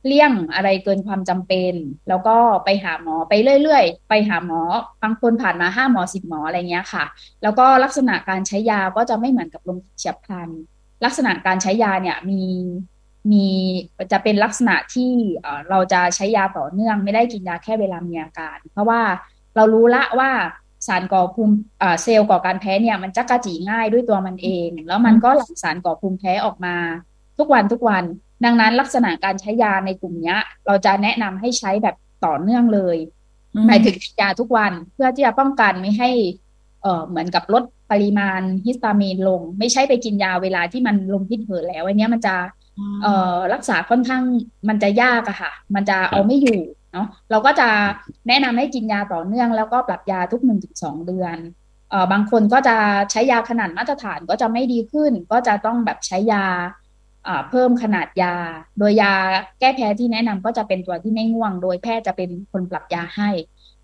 [0.05, 1.73] เลี่ยงอะไรเกินความจำเป็น
[2.09, 4.61] แล้วก็ไปหาหมอไปเรื่อยๆ ไปหาหมอ
[5.03, 7.05] บางคนผ่านมาห้าหมอสิบหมออะไรเงี้ยค่ะ
[7.43, 10.49] แล้วก็ลักษณะการใช้ยาก็จะไม่เหมือนกับลมเฉียบพลัน
[11.05, 12.41] ลักษณะการใช้ยาเนี่ยมี
[13.31, 13.45] มี
[14.11, 15.11] จะเป็นลักษณะที่
[15.69, 19.01] เราจะใช้ยาต่อเนื่อง ไม่ได้กินยาแค่เวลามีอาการ เพราะว่า
[19.55, 20.31] เรารู้ละว่า
[20.87, 21.55] สารก่อภูมิ
[22.03, 26.75] เซลล์ก่อการแพ้เนี่ยมันจักกระจีง่ายด้วยตัวมันเอง แล้วมันก็หลั่งสารก่อภูมิแพ้ออกมา
[27.37, 28.03] ทุกวันทุกวัน
[28.45, 32.97] ดังนั้นลักษณะการใช้ยาในกลุ่มนี้เราจะแนะนำให้ใช้แบบต่อเนื่องเลย
[33.67, 36.09] หมายถึงยาทุกวันเพื่อที่จะป้องกันไม่ให้
[36.81, 42.35] เออเหมือนกับลดปริมาณฮิสตามีนลง ไม่ใช่ไปกินยาเวลาที่มันลมพิษเหือแล้วอันนี้มันจะ
[43.03, 44.23] เอ่อรักษาค่อนข้าง
[44.69, 46.61] มันจะยากอะค่ะ มันจะเอาไม่อยู่
[46.93, 47.67] เนาะเราก็จะ
[48.27, 51.37] แนะนำให้กินยาต่อเนื่อง แล้วก็ปรับยาทุกหนึ่งถึงสองเดือน
[51.89, 52.75] เอ่อบางคนก็จะ
[53.11, 56.45] ใช้ยาขนาดมาตรฐานก็จะไม่ดีขึ้น ก็จะต้องแบบใช้ยา
[57.49, 58.35] เพิ่มขนาดยา
[58.79, 59.13] โดยยา
[59.59, 63.29] แก้แพ้ที่แนะนำก็จะเป็นตัวที่ไม่ง่วง โดยแพทย์จะเป็นคนปรับยาให้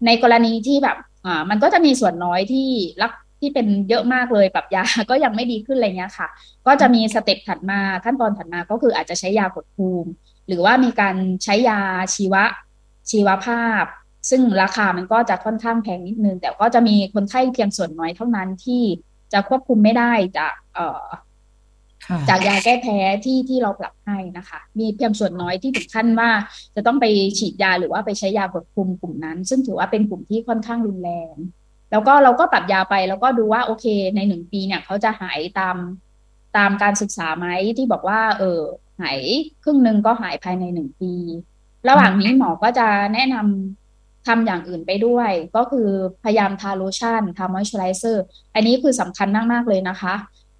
[0.05, 2.69] ในกรณีที่แบบอ่ามันก็จะมีส่วนน้อยที่
[3.01, 6.27] รักที่เป็นเยอะมากเลยปรับยาก็ยังไม่ดีขึ้นอะไรเงี้ยค่ะ
[6.67, 10.09] ก็จะมีสเต็ปถัดมาขั้นตอนถัดมาก็คืออาจจะใช้ยากดภูมิ
[10.47, 11.79] หรือว่ามีการใช้ยา
[12.15, 12.43] ชีวะ
[13.11, 13.83] ชีวภาพ
[14.29, 18.83] ซึ่งราคามันก็จะค่อนข้างแพงนิดนึง แต่ก็จะมีคนไข้เพียงส่วนน้อยเท่านั้นที่
[19.33, 21.05] จะควบคุมไม่ได้จากเอ่อ
[22.29, 26.29] จากยาแก้แพ้ที่ที่เราปรับให้นะคะ มีเพียงส่วนน้อยที่ถึงขั้นว่า
[26.75, 27.05] จะต้องไป
[27.39, 31.35] ฉีดยาหรือว่าไปใช้ยากดภูมิกลุ่มนั้น ซึ่งถือว่าเป็นกลุ่มที่ค่อนข้างรุนแรง
[31.91, 33.85] แล้วก็เราก็ปรับยาไปแล้วก็ดูว่าโอเค
[34.15, 35.77] ในหนึ่งปีเนี่ยเขาจะหายตาม
[36.57, 37.47] ตามการศึกษาไหม
[37.77, 38.61] ที่บอกว่า เออ
[39.01, 39.19] หาย
[39.63, 41.13] ครึ่งหนึ่งก็หายภายในหนึ่งปี
[41.89, 45.87] ระหว่างนี้หมอก็จะแนะนำทำอย่างอื่นไปด้วย ก็คือ
[46.23, 48.23] พยายามทาโลชั่นทามอยส์ไรเซอร์
[48.55, 50.13] อันนี้คือสำคัญมาก ๆ เลยนะคะ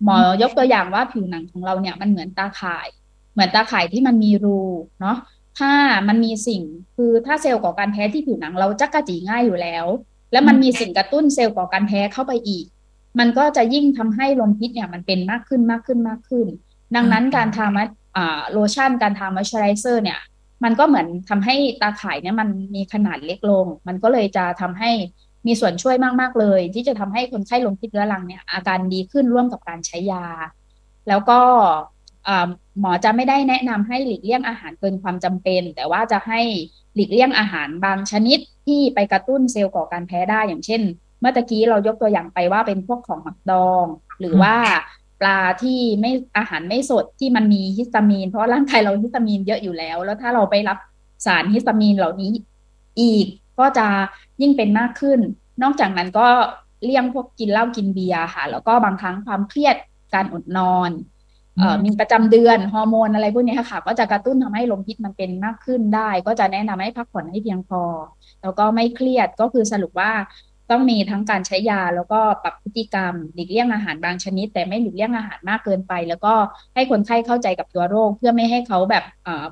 [0.03, 2.87] หมอยกตัวอย่างว่าผิวหนังของเราเนี่ยมันเหมือนตาข่าย
[3.33, 4.59] เหมือนตาข่ายที่มันมีรู
[5.01, 5.17] เนาะ
[5.59, 5.71] ถ้า
[6.07, 6.61] มันมีสิ่ง
[6.95, 9.85] คือถ้าเซลล์ก่อการแพ้ที่ผิวหนังเราจะกระจีง่ายอยู่แล้ว
[10.31, 12.65] แล้วมันมีสิ่งกระตุ้นเซลล์ก่อการแพ้เข้าไปอีก
[13.19, 16.47] มันก็จะยิ่งทำให้ลมพิษเนี่ยมันเป็นมากขึ้นมากขึ้นมากขึ้น
[16.95, 17.83] ดังนั้นการทามั
[18.51, 20.19] โลชั่นการทามอยเจอไรเซอร์เนี่ย
[20.63, 24.91] มันก็เหมือนทำให้ตาข่ายเนี่ยมันมีขนาดเล็กลง มันก็เลยจะทำให้
[25.47, 30.25] มีส่วนช่วยมาก ๆ เลย ที่จะทำให้คนไข้ลมพิษเรื้อรังเนี่ยอาการดีขึ้นร่วมกับการใช้ยา
[31.07, 31.39] แล้วก็
[32.79, 36.41] หมอจะไม่ได้แนะนำให้หลีกเลี่ยงอาหารเกินความจำเป็น แต่ว่าจะให้
[36.95, 40.81] หลีกเลี่ยงอาหารบางชนิดที่ไปกระตุ้นเซลล์ก่อการแพ้ได้อย่างเช่น
[41.19, 43.85] เมื่อกี้เรายกตัวอย่างไปว่าเป็นพวกของหมักดอง
[44.19, 44.55] หรือว่า
[45.21, 50.77] ปลาที่ไม่อาหารไม่สดที่มันมีฮิสตามีน เพราะร่างกายเราฮิสตามีนเยอะอยู่แล้ว แล้วถ้าเราไปรับ
[51.25, 52.31] สารฮิสตามีนเหล่านี้
[52.99, 53.25] อีก
[53.59, 53.87] ก็จะ
[54.41, 55.19] ยิ่งเป็นมากขึ้น
[55.63, 56.27] นอกจากนั้นก็
[56.83, 59.75] เลี่ยงพวกกินเหล้ากินเบียร์ค่ะ แล้วก็บางครั้งความเครียด
[60.13, 60.91] การอดนอน
[61.85, 67.81] มีประจำเดือนฮอร์โมนอะไรพวกนี้ค่ะ ก็จะกระตุ้นทำให้ลมพิษมันเป็นมากขึ้นได้ ก็จะแนะนำให้พักผ่อนให้เพียงพอ
[68.41, 70.11] แล้วก็ไม่เครียดก็คือสรุปว่า
[70.71, 76.33] ต้องมีทั้งการใช้ยาแล้วก็ปรับพฤติกรรม หลีกเลี่ยงอาหารบางชนิด แต่ไม่หลีกเลี่ยงอาหารมากเกินไป แล้วก็
[76.75, 79.03] ให้คนไข้เข้าใจกับตัวโรค เพื่อไม่ให้เขาแบบ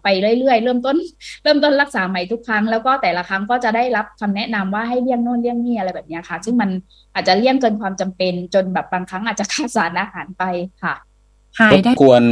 [0.03, 0.07] ไป
[0.39, 0.95] เรื่อยๆ เริ่มต้น
[1.43, 6.69] เริ่มต้นรักษาใหม่ทุกครั้ง แล้วก็แต่ละครั้งก็จะได้รับคำแนะนำว่าให้เลี่ยงโน่นเลี่ยงนี่อะไรแบบนี้ค่ะ ซึ่งมัน
[7.13, 10.43] อาจจะเลี่ยงเกินความจำเป็น จนแบบบางครั้งอาจจะขาดสารอาหารไป
[10.83, 10.93] ค่ะ
[11.59, 12.23] หายได้รบกวน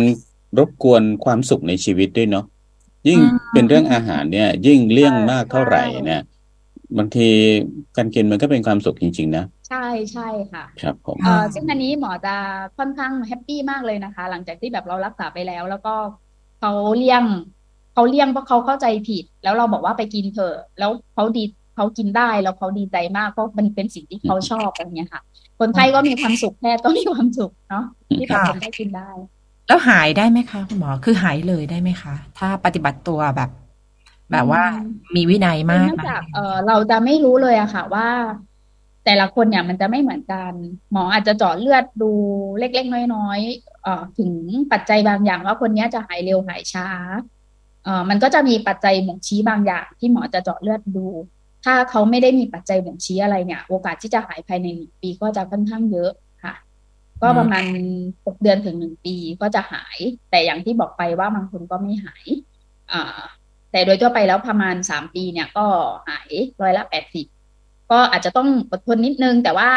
[0.58, 2.46] รบกวนความสุขในชีวิตด้วยเนาะ
[3.08, 3.20] ยิ่ง
[3.54, 6.22] เป็นเรื่องอาหารเนี่ย ยิ่งเลี่ยงมากเท่าไหร่เนี่ย
[6.98, 7.28] บางที
[7.98, 12.36] การกินมันก็เป็นความสุขจริง ๆ นะ ใช่ใช่ค่ะ ครับผมเออซึ่งอันนี้หมอจะ
[12.78, 15.96] ค่อนข้างแฮปปี้มากเลยนะคะ หลังจากที่แบบเรารักษาไปแล้ว แล้วก็
[16.60, 17.24] เขาเลี่ยง
[17.94, 21.44] เขาเลี่ยงเพราะเขาเข้าใจผิด แล้วเราบอกว่าไปกินเถอะ แล้วเขาดี
[21.76, 25.22] เขากินได้แล้วเขาดีใจมากเพราะมันเป็นสิ่งที่เขาชอบอะไรเงี้ยค่ะ
[25.60, 27.86] คนไข้ก็มีความสุขแพทย์ก็มีความสุขเนาะ
[28.20, 29.10] ที่แบบคนได้กินได้
[29.68, 33.50] แล้วหายได้ไหมคะคุณหมอคือหายเลยได้ไหมคะ ถ้าปฏิบัติตัวแบบ
[34.32, 34.64] แบบว่า
[35.16, 38.10] มีวินัยมากเนื่องจากเออเราจะไม่รู้เลยอะค่ะว่า
[39.06, 40.54] แต่ละคนเนี่ยมันจะไม่เหมือนกัน
[40.92, 42.12] หมออาจจะเจาะเลือดดู
[42.60, 44.32] เล็กๆน้อยๆเอ่อถึง
[44.72, 46.88] ปัจจัยบางอย่างว่าคนนี้จะหายเร็วหายช้า
[47.84, 51.08] เอ่อมันก็จะมีปัจจัยบ่งชี้บางอย่าง ที่หมอจะเจาะเลือดดู
[51.66, 56.12] ถ้าเขาไม่ได้มีปัจจัยบ่งชี้อะไรเนี่ย โอกาสที่จะหายภายในหนึ่งปีก็จะค่อนข้างเยอะ
[56.44, 56.56] ค่ะ
[57.22, 57.78] ก็ประมาณ
[58.26, 59.98] หกเดือนถึงหนึ่งปีก็จะหาย
[60.30, 62.26] แต่อย่างที่บอกไปว่าบางคนก็ไม่หาย
[62.92, 63.22] อ่า
[63.74, 65.66] แต่โดยทั่วไปแล้วประมาณสามปีเนี่ยก็
[66.08, 66.30] หาย
[66.62, 67.26] ร้อยละแปดสิบ
[67.92, 69.70] ก็อาจจะต้องอดทนนิดนึง แต่ว่า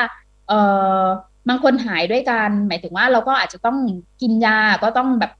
[0.48, 0.52] เอ
[1.00, 1.02] อ
[1.48, 3.78] บางคนหายด้วยกันหมายถึงว่าเราก็อาจจะต้อง
[4.22, 5.32] กินยาก็ต้องแบบ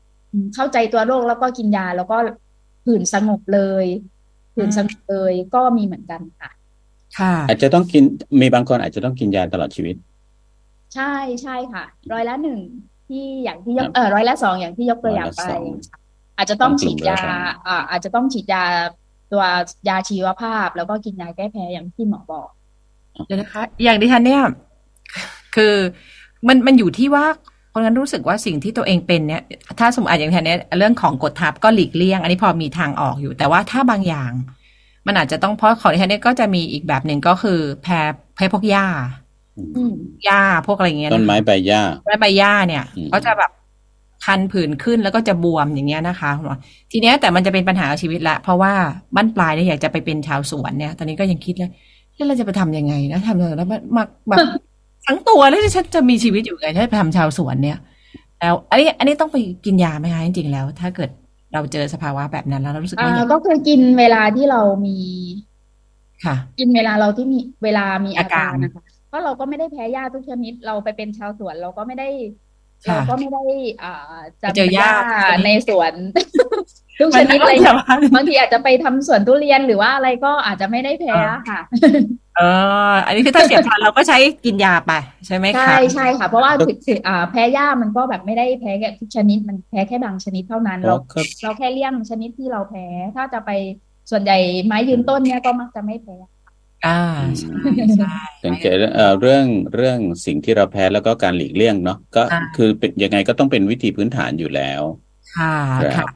[0.55, 2.17] เข้าใจตัวโรคแล้วก็กินยาแล้วก็
[2.85, 3.87] ผื่นสงบเลย
[4.55, 6.51] ผื่นสงบเลยก็มีเหมือนกันค่ะ
[7.19, 8.03] ค่ะ อาจจะต้องกิน
[8.41, 9.97] มีบางคนอาจจะต้องกินยาตลอดชีวิต
[10.95, 12.61] ใช่ใช่ค่ะ ร้อยละหนึ่ง
[13.09, 15.59] ที่อย่างที่ยคกรับเออร้อยละสองอย่างที่ยกตัวอย่างไปร้
[16.39, 18.63] อยละสองอาจจะต้องของกลุ่ฉีมดเรื้ยาอรังอ่าอาจจะต้องฉีดยา
[19.33, 19.43] ตัว
[19.89, 22.49] ยาชีวภาพ แล้วก็กินยาแก้แพ้อย่างที่หมอบอก
[23.27, 24.43] เดี๋ยวนะคะ อย่างดิฉันเนี่ย
[25.57, 25.75] คือ
[26.49, 27.25] มันมันอยู่ที่ว่า
[27.73, 29.43] คนนั้นรู้สึกว่าสิ่งที่ตัวเองเป็นเนี่ย
[29.79, 34.33] ถ้าสมมติอะอย่างแทนเนี้ยเรื่องของกดทับก็หลีกเลี่ยง อันนี้พอมีทางออกอยู่ แต่ว่าถ้าบางอย่าง
[35.07, 38.01] มันอาจจะต้องเพราะของดิฉันเนี่ยก็จะมีอีกแบบหนึ่งก็คือแพ้
[38.35, 38.87] แพ้พวกหญ้า
[39.77, 39.93] อืม
[40.25, 43.51] หญ้าพวกอะไรอย่างเงี้ยต้นนะคะไม้ใบหญ้าแม่ใบหญ้าเนี่ยอืมก็จะแบบ
[44.27, 46.59] คันผื่นขึ้นแล้วก็จะบวมอย่างเงี้ยนะคะคุณหมอ
[46.93, 48.73] ทีเนี้ยแต่มันจะเป็นปัญหากับชีวิตละ เพราะว่า
[49.15, 51.71] บ้านปลายเนี่ยอยากจะไปเป็นชาวสวนเนี่ย ตอนนี้ก็ยังคิดเลย
[52.15, 54.39] แล้วเราจะไปทำยังไงนะทำยังไงแล้วมันมาแบบ
[55.07, 57.79] ทั้งตัวแล้วฉันจะมีชีวิตอยู่ไงถ้าไปทำชาวสวนเนี่ย
[58.41, 61.11] แล้วอันนี้อันนี้ต้องไปกินยาไหมคะจริงๆแล้ว ถ้าเกิด
[61.53, 64.97] เราเจอสภาวะแบบนั้นแล้วเรารู้สึกอ่าว่าอยากก็คือกินเวลาที่เรามี
[66.25, 72.46] ค่ะ กินเวลาเราที่มีเวลามีอาอาการการนะคะเพราะเราก็ไม่ได้แพ้ยาทุกชนิดเราไปเป็นชาวสวนเราก็ไม่ได้ค่ะ
[72.85, 73.43] เราก็ไม่ได้
[73.83, 73.95] อ่า
[74.43, 74.91] จะไปเจอหญ้า
[75.45, 75.93] ในสวน
[77.01, 81.15] ทุกชนิดอะไรมันแต่ว่าบางทีอาจจะไปทำสวนทุเรียนหรือว่าอะไรก็อาจจะไม่ได้แพ้
[81.49, 81.61] ค่ะ
[82.37, 82.43] เอ
[82.91, 84.93] อ อันนี้คือถ้าเสียบพลันเราก็ใช้กินยาไป
[85.27, 93.51] ใช่ไหมคะ ใช่ใช่ค่ะ เพราะว่าถึงถึงอ่าแพ้หญ้ามันก็แบบไม่ได้แพ้แค่ทุกชนิดมันแพ้แค่บางชนิดเท่านั้น เราก็เราแค่เลี่ยงชนิดที่เราแพ้ ถ้าจะไป
[94.11, 96.17] ส่วนใหญ่ไม้ยืนต้นเนี่ยก็มักจะไม่แพ้
[96.87, 97.01] อ่า
[97.39, 97.51] ใช่
[97.97, 104.83] ใช่สังเกตเอ่อเรื่องเรื่องสิ่งที่เราแพ้แล้วก็การหลีกเลี่ยงเนาะก็อ่าคือเป็นยังไงก็ต้องเป็นวิธีพื้นฐานอยู่แล้ว
[105.37, 106.07] ค่ะครับค่ะ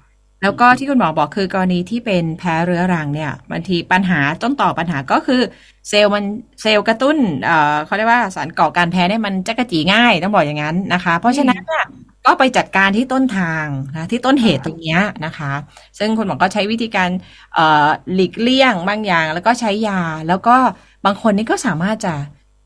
[0.42, 5.40] แล้วก็ที่คุณหมอบอกคือกรณีที่เป็นแพ้เรื้อรังเนี่ยบางทีปัญหาต้นต่อปัญหาก็คือ
[5.88, 6.24] เซลล์มัน
[6.62, 11.84] เซลล์กระตุ้นเอ่อเขาเรียกว่าสารก่อการแพ้เนี่ยมันจะกระจีง่ายต้องบอกอย่างนั้นนะคะ เพราะฉะนั้นเนี่ย
[12.27, 13.66] ก็ไปจัดการที่ต้นทาง
[13.97, 15.53] นะที่ต้นเหตุตรงเนี้ยนะคะ
[15.99, 17.11] ซึ่งคุณหมอก็ใช้วิธีการ
[17.55, 20.57] เอ่อหลีกเลี่ยงบางอย่าง แล้วก็ใช้ยา แล้วก็
[21.05, 22.14] บางคนนี่ก็สามารถจะ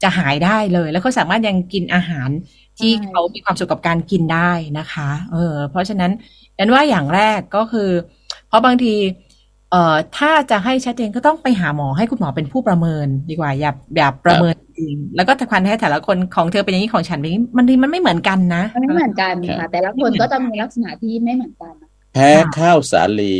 [0.02, 2.28] จะหายได้เลย แล้วก็สามารถยังกินอาหาร
[2.78, 6.10] ที่ใช่เขามีความสุขกับการกินได้นะคะ เออ เพราะฉะนั้น
[6.58, 7.90] ดันว่าอย่างแรกก็คือ
[8.48, 8.94] เพราะบางที
[9.74, 21.72] เอ่อถ้าจะให้ชัดเจนก็ต้องไปหาหมอให้คุณหมอเป็นผู้ประเมินดีกว่า อย่าอย่าประเมินจริงแล้วก็แต่ความให้แต่ละคนของเธอเป็นอย่างนี้ของฉันเป็นอย่างนี้มันมันไม่เหมือนกันนะมันไม่เหมือนกันครัค่ะบแต่ละคนก็จะมีลักษณะที่ไม่เหมือนกัน
[22.12, 23.36] แพ้ข้าวสาลี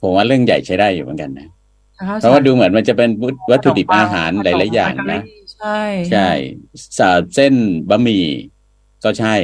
[0.00, 1.48] ผมว่าเรื่องใหญ่ใช้ได้อยู่เหมือนกันนะ
[2.20, 3.10] เพราะว่าดูเหมือนมันจะเป็น
[3.50, 5.20] วัตถุดิบอาหารหลายๆอย่างนะ
[5.56, 6.28] ใช่ใช่
[6.98, 7.54] สาเส้น
[7.88, 8.24] บะหมี่
[9.04, 9.34] ก็ใช่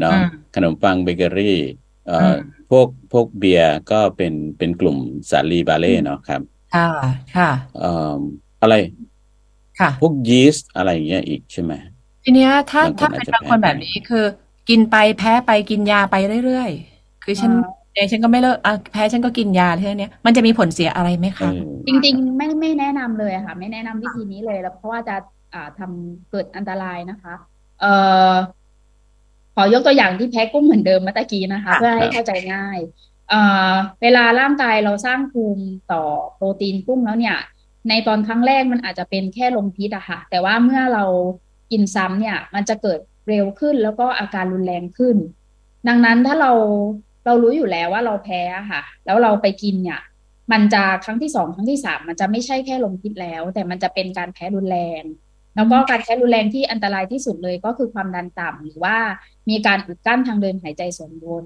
[0.00, 1.58] เนาะอืมขนมปังเบเกอรี่
[2.06, 4.96] เอ่ออมพ วกพวกเบียร์ก็เป็นเป็นกลุ่ม
[5.30, 6.40] สาลีบาเล่เนาะครับ
[6.74, 6.88] ค่ะ
[7.36, 8.20] ค่ะเอ่อ
[8.62, 8.74] อะไร
[9.80, 11.72] ค่ะ พวกยีสต์อะไรอย่างเงี้ยอีกใช่ไหม
[12.24, 14.24] ทีเนี้ยถ้าบางคนถ้าอาจเป็นจะบางคนแพ้แบบนี้คือ
[14.68, 16.14] กินไปแพ้ไปกินยาไป
[16.44, 25.16] เรื่อยๆ คือฉันอ่าเองฉันก็ไม่เลิกอะแพ้ฉันก็กินยาเท่านี้มันจะมีผลเสียอะไรไหมเอคะอจริง ๆ ไม่ไม่แนะนำเลยอะค่ะ ไม่แนะนำวิธีนี้เลยแล้วเพราะว่าจะ
[25.52, 27.34] อ่าทำเกิดอันตรายนะคะ
[27.80, 27.92] เอ่
[28.32, 28.34] อ
[29.54, 32.78] ขอยกตัวอย่างที่แพ้กุ้งเหมือนเดิมเมื่อตะกี้นะคะค่ะเพื่อให้เข้าใจง่าย
[33.30, 33.40] เอ่
[33.70, 36.02] อเวลาร่างกายเราสร้างภูมิต่อ
[36.34, 37.36] โปรตีนกุ้งแล้วเนี่ย
[37.88, 41.04] ในตอนครั้งแรกมันอาจจะเป็นแค่ลมพิษอะค่ะ แต่ว่าเมื่อเรา
[41.70, 45.16] กินซ้ำเนี่ย มันจะเกิดเร็วขึ้นแล้วก็อาการรุนแรงขึ้น
[45.88, 46.52] ดังนั้นถ้าเรา
[47.26, 50.00] เรารู้อยู่แล้วว่าเราแพ้อะค่ะ แล้วเราไปกินเนี่ย
[50.52, 55.02] มันจะครั้งที่สองครั้งที่สามมันจะไม่ใช่แค่ลมพิษแล้ว แต่มันจะเป็นการแพ้รุนแรง
[55.56, 58.96] แล้วก็การแพ้รุนแรงที่อันตรายที่สุดเลยก็คือความดันต่ำหรือว่า
[59.50, 61.44] มีการอุดกั้นทางเดินหายใจส่วนบน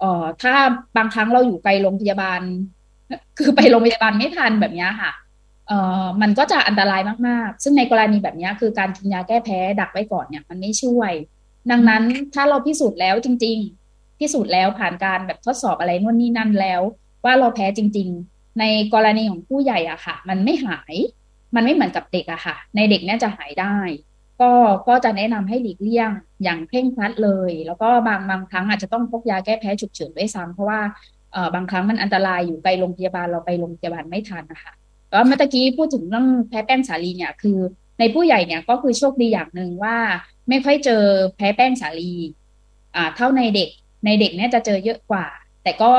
[0.00, 0.54] เอ่อถ้า
[0.96, 2.40] บางครั้งเราอยู่ไกลโรงพยาบาล
[3.38, 5.12] คือไปโรงพยาบาลไม่ทันแบบนี้ค่ะ
[5.68, 11.12] เอ่อมันก็จะอันตรายมากๆ ซึ่งในกรณีแบบนี้คือการกินยาแก้แพ้ดักไว้ก่อนเนี่ย มันไม่ช่วย
[11.70, 12.02] ดังนั้น
[12.34, 13.58] ถ้าเราพิสูจน์แล้วจริง
[13.90, 16.80] ๆ พิสูจน์แล้วผ่านการแบบทดสอบอะไรนู่นนี่นั่นแล้ว
[17.24, 18.64] ว่าเราแพ้จริง ๆ ใน
[18.94, 20.94] กรณีของผู้ใหญ่อะค่ะ มันไม่หาย
[21.54, 23.76] มันไม่เหมือนกับเด็กอะค่ะ ในเด็กเนี่ยจะหายได้
[24.40, 24.52] ก็
[24.88, 26.10] ก็จะแนะนำให้หลีกเลี่ยง
[26.42, 30.80] อย่างเคร่งครัดเลย แล้วก็บางบางครั้งอาจจะต้องพกยาแก้แพ้ฉุกเฉินด้วยซ้ำเพราะว่า
[31.32, 34.72] เออบางครั้งมันอันตรายอยู่ไกลโรงพยาบาลเราไปโรงพยาบาลไม่ทันนะคะ
[35.10, 37.58] แล้วเมื่อกี้พูดถึงเรื่องแพ้แป้งสาลีเนี่ยคือ
[37.98, 39.96] ในผู้ใหญ่เนี่ยก็คือโชคดีอย่างหนึ่งว่า
[40.48, 41.02] ไม่ค่อยเจอ
[41.36, 42.14] แพ้แป้งสาลี
[42.96, 43.70] อ่า เท่าในเด็ก
[44.04, 45.26] ในเด็กเนี่ยจะเจอเยอะกว่า
[45.62, 45.92] แต่ก็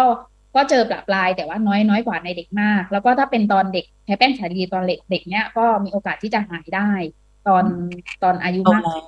[0.55, 6.89] ก็เจอปลาปลายแต่ว่าน้อยน้อยกว่าในเด็กมาก แล้วก็ถ้าเป็นตอนเด็กแพ้แป้งสาลีตอนเด็กเด็กเนี่ยก็มีโอกาสที่จะหายได้
[7.47, 7.63] ตอน
[8.23, 9.01] ตอนอายุมาก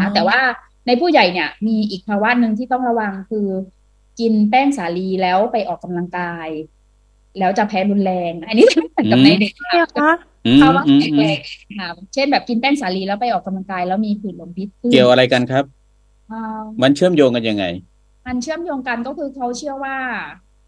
[0.00, 0.40] นะแต่ว่า
[0.86, 3.48] ในผู้ใหญ่เนี่ย มีอีกภาวะหนึ่งที่ต้องระวังคือ
[4.20, 6.48] กินแป้งสาลีแล้วไปออกกำลังกาย
[7.38, 10.12] แล้วจะแพ้รุนแรง อันนี้เหมือนกับในเด็กเนี่ยคะ
[10.46, 15.64] อืมภาวะอืมแปอืมลกๆค่ะเช่นแบบกินแป้งสาลีแล้วไปออกกำลังกายแล้วมีผื่นลมพิษขึ้นเกี่ยวอะไรกันครับ
[16.30, 17.64] อ่ามันเชื่อมโยงกันยังไง
[18.26, 19.96] มันเชื่อมโยงกันก็คือเขาเชื่อว่า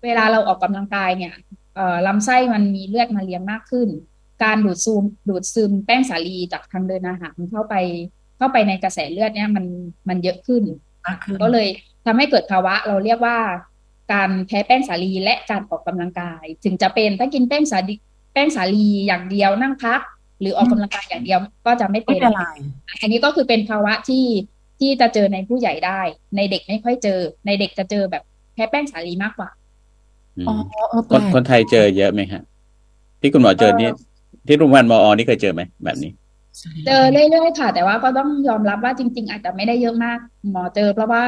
[0.04, 1.34] เวลาเราออกกำลังกายเนี่ย
[1.74, 3.88] เอ่อลำไส้มันมีเลือดมาเลี้ยงมากขึ้น
[4.44, 7.74] การดูดซูมดูดซึมแป้งสาลีจากทางเดินอาหารเข้าไป
[8.36, 9.64] เข้าไปในกระแสเลือดเนี่ยมัน
[10.08, 10.62] มันเยอะขึ้น
[11.06, 11.68] มากขึ้นก็เลย
[12.06, 13.38] ทำให้เกิดภาวะเราเรียกว่า
[14.12, 17.94] การแพ้แป้งสาลีและการออกกำลังกาย ถึงจะเป็นถ้ากินแป้งสาลี
[18.32, 20.00] แป้งสาลีอย่างเดียวนั่งพัก
[20.40, 22.44] หรือออกกำลังกายอย่างเดียวก็จะไม่ไม่เป็นเป็นไร
[23.00, 24.26] อันนี้ก็คือเป็นภาวะที่
[24.80, 26.00] ที่จะเจอในผู้ใหญ่ได้
[26.36, 28.22] ในเด็กไม่ค่อยเจอ ในเด็กจะเจอแบบ
[28.54, 29.50] แพ้แป้งสาลีมากกว่า
[30.38, 30.54] อืมอ๋อ
[30.90, 32.42] เออคแปลนกคนไทยเจอเยอะไหมฮะ
[33.20, 33.90] ที่คุณหมอเจอนี่
[34.46, 36.10] ที่โรงพยาบาลมอ นี่เคยเจอไหมแบบนี้
[36.86, 40.18] เจอเรื่อยๆค่ะ แต่ว่าก็ต้องยอมรับว่าจริง ๆ อาจจะไม่ได้เยอะมาก
[40.50, 41.24] หมอเจอเพราะว่า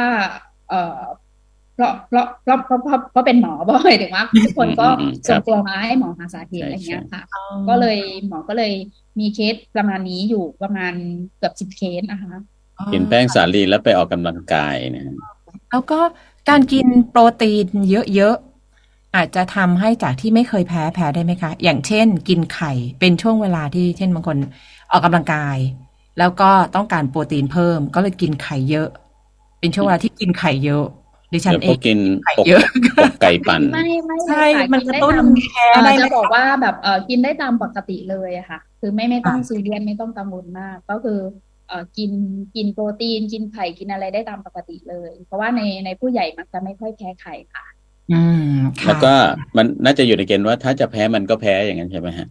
[0.68, 1.00] เอ่อ
[1.74, 8.72] เพราะเพราะเพราะเพราะเพราะเพราะเป็นหมอบ่อยถึงว่าทุกคนก็อืมอืมคส่รังบตัวมาให้หมอหาสาเหตุใช่อะไรเงี้ยใช่ค่ะอ๋อก็เลยหมอก็เลย
[9.18, 10.92] มีเคสประมาณนี้อยู่ประมาณ
[11.38, 12.34] เกือบสิบเคสนะคะ
[12.92, 15.14] กินแป้งสาลีแล้วไปออกกำลังกายนะฮะ
[15.70, 16.00] แล้วก็
[16.48, 17.66] การกินโปรตีน
[18.16, 18.47] เยอะๆ
[19.18, 24.38] อาจจะทำให้จากที่ไม่เคยแพ้แพ้ได้ไหมคะ อย่างเช่น กินไข่เป็นช่วงเวลาที่เช่นบางคน
[24.90, 25.56] ออกกำลังกาย
[26.18, 28.88] แล้วก็ต้องการโปรตีนเพิ่ม ก็เลยกินไข่เยอะ
[29.60, 30.84] เป็นช่วงเวลาที่กินไข่เยอะ
[31.32, 32.62] ดิฉันแล้วเอก็งกินไข่อกเยอะ
[33.00, 41.20] อกไก่ปั่นไม่ไม่เลใช่ยค่ะมันกินกระได้ตุ้นตามแพ้เอ่อได้ไหมจะบอกว่าแบบเออกินได้ตามปกติเลยอะค่ะ คือไม่ไม่ต้องค่ะซีเรียสไม่ต้องกังวลมาก ก็คือ
[41.66, 42.12] เออกิน
[42.54, 47.77] กินโปรตีนกินไข่กินอะไรได้ตามปกติเลย เพราะว่าในในผู้ใหญ่มักจะไม่ค่อยแพ้ไข่ค่ะอืมค่ะ
[48.86, 49.12] แล้วก็
[49.56, 52.28] มันน่าจะอยู่ในเกณฑ์ว่าถ้าจะแพ้มันก็แพ้อย่างนั้นใช่ไหมฮะ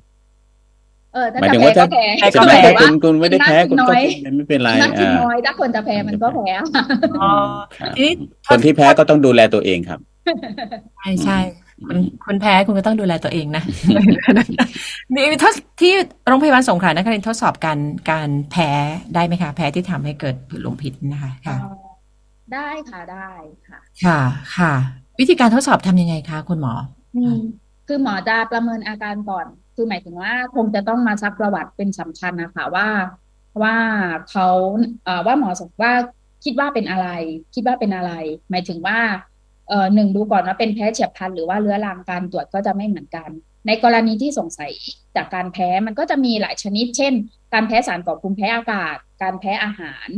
[1.13, 6.53] เออถ้าหมายจะถึงแพ้ว่าถ้าก็แพ้แพ้ใช่ก็ไหมแพ้ถ้าคุณคุณไม่ได้แพ้กิคุณนน้ก็อยกินไม่เป็นไรนักกินอ่าน้อยถ้าคนจะแพ้มันก็แพ้
[7.21, 7.31] อ๋อ
[7.77, 8.13] ครับทีนี้
[8.49, 9.99] คนที่แพ้ก็ต้องดูแลตัวเองครับ
[10.97, 11.39] ใช่ใช่
[11.87, 13.63] คุณคุณแพ้คุณก็ต้องดูแลตัวเองนะ
[15.15, 15.93] นี่ทดที่
[16.27, 17.79] โรงพยาบาลสงขลานครินทร์ทดสอบการ
[18.11, 18.69] การแพ้
[19.15, 21.87] ได้ไหมคะ แพ้ที่ทำให้เกิดผื่นลมพิษนะคะค่ะเอ่อ
[22.53, 23.29] ได้ค่ะได้
[23.67, 24.19] ค่ะ ค่ะ
[24.57, 24.73] ค่ะ
[25.19, 26.73] วิธีการทดสอบทำยังไงคะคุณหมอ
[27.15, 27.37] อืม
[27.87, 29.45] คือหมอจะประเมินอาการก่อน
[29.75, 32.87] คือหมายถึงว่าคงจะต้องมาซักประวัติเป็นสำคัญนะคะว่า
[33.63, 33.75] ว่า
[34.29, 34.47] เขา
[35.05, 35.93] เอ่อว่าหมอสว่า
[36.43, 37.07] คิดว่าเป็นอะไร
[37.55, 38.11] คิดว่าเป็นอะไร
[38.49, 38.99] หมายถึงว่า
[39.69, 43.29] เอ่อหนึ่งดูก่อนว่าเป็นแพ้เฉียบพลันหรือว่าเรื้อรังการตรวจก็จะไม่เหมือนกัน
[43.67, 44.71] ในกรณีที่สงสัย
[45.15, 47.13] จากการแพ้มันก็จะมีหลายชนิด เช่น
[47.53, 50.09] การแพ้สารก่อภูมิแพ้อากาศ การแพ้อาหาร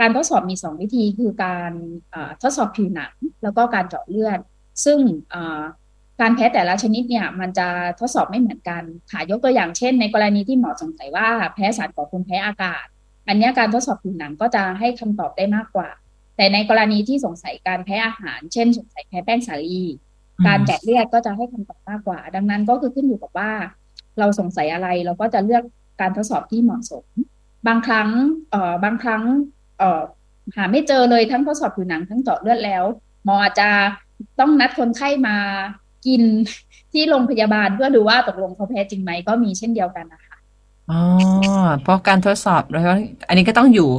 [0.00, 1.72] การทดสอบมีสองวิธีคือการ
[2.10, 4.38] เอ่อทดสอบผิวหนังแล้วก็การเจาะเลือด
[4.84, 4.98] ซึ่ง
[5.30, 5.62] เอ่อ
[6.20, 7.68] การแพ้แต่ละชนิดเนี่ยมันจะ
[8.00, 12.86] ทดสอบไม่เหมือนกันค่ะยกตัวอย่างเช่น ในกรณีที่หมอสงสัยว่าแพ้สารก่อภูมิแพ้อากาศ
[13.28, 15.88] อันเนี้ยการทดสอบผิวหนังก็จะให้คำตอบได้มากกว่า
[16.36, 19.84] แต่ในกรณีที่สงสัยการแพ้อาหาร เช่น สงสัยแพ้แป้งสาลี
[20.38, 23.50] อืมการเจาะเลือดก็จะให้คำตอบมากกว่า ดังนั้นก็คือขึ้นอยู่กับว่า
[24.18, 25.62] เราสงสัยอะไรเราก็จะเลือก
[26.00, 27.04] การทดสอบที่เหมาะสม
[27.66, 28.08] บางครั้ง
[28.50, 29.22] เอ่อบางครั้ง
[29.78, 30.00] เอ่อ
[30.56, 32.84] หาไม่เจอเลยทั้งทดสอบผิวหนังทั้งเจาะเลือดแล้ว
[33.24, 33.68] หมออาจจะ
[34.40, 35.36] ต้องนัดคนไข้มา
[36.06, 36.22] กิน
[36.92, 40.36] ที่โรงพยาบาลเพื่อดูว่าตกลงเขาแพ้จริงไหมก็มีเช่นเดียวกันนะคะ
[40.90, 41.00] อ๋อ
[41.82, 42.82] เพราะการทดสอบแล้ว
[43.28, 43.90] อันนี้ก็ต้องอยู่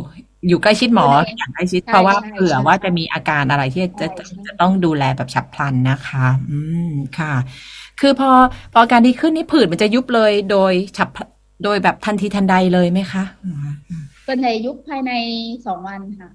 [0.48, 6.60] อยู่ใกล้ชิดหมอใช่อย่างใกล้ชิดใช่เพราะว่าใช่เผื่อใช่ว่าจะมีอาการอะไรที่จะใช่ใช่จะต้องดูแลแบบฉับพลันนะคะ อื
[6.90, 7.34] มค่ะ
[8.02, 8.32] คือพอ
[8.74, 11.28] พออาการดีขึ้นนี่ผื่นมันจะยุบเลยโดยฉับพลัน
[11.64, 13.50] โดยแบบทันทีทันใดเลยไหมคะอื
[14.02, 15.12] ม ส่วนใหญ่ยุบภายใน
[15.66, 16.30] สองวันค่ะ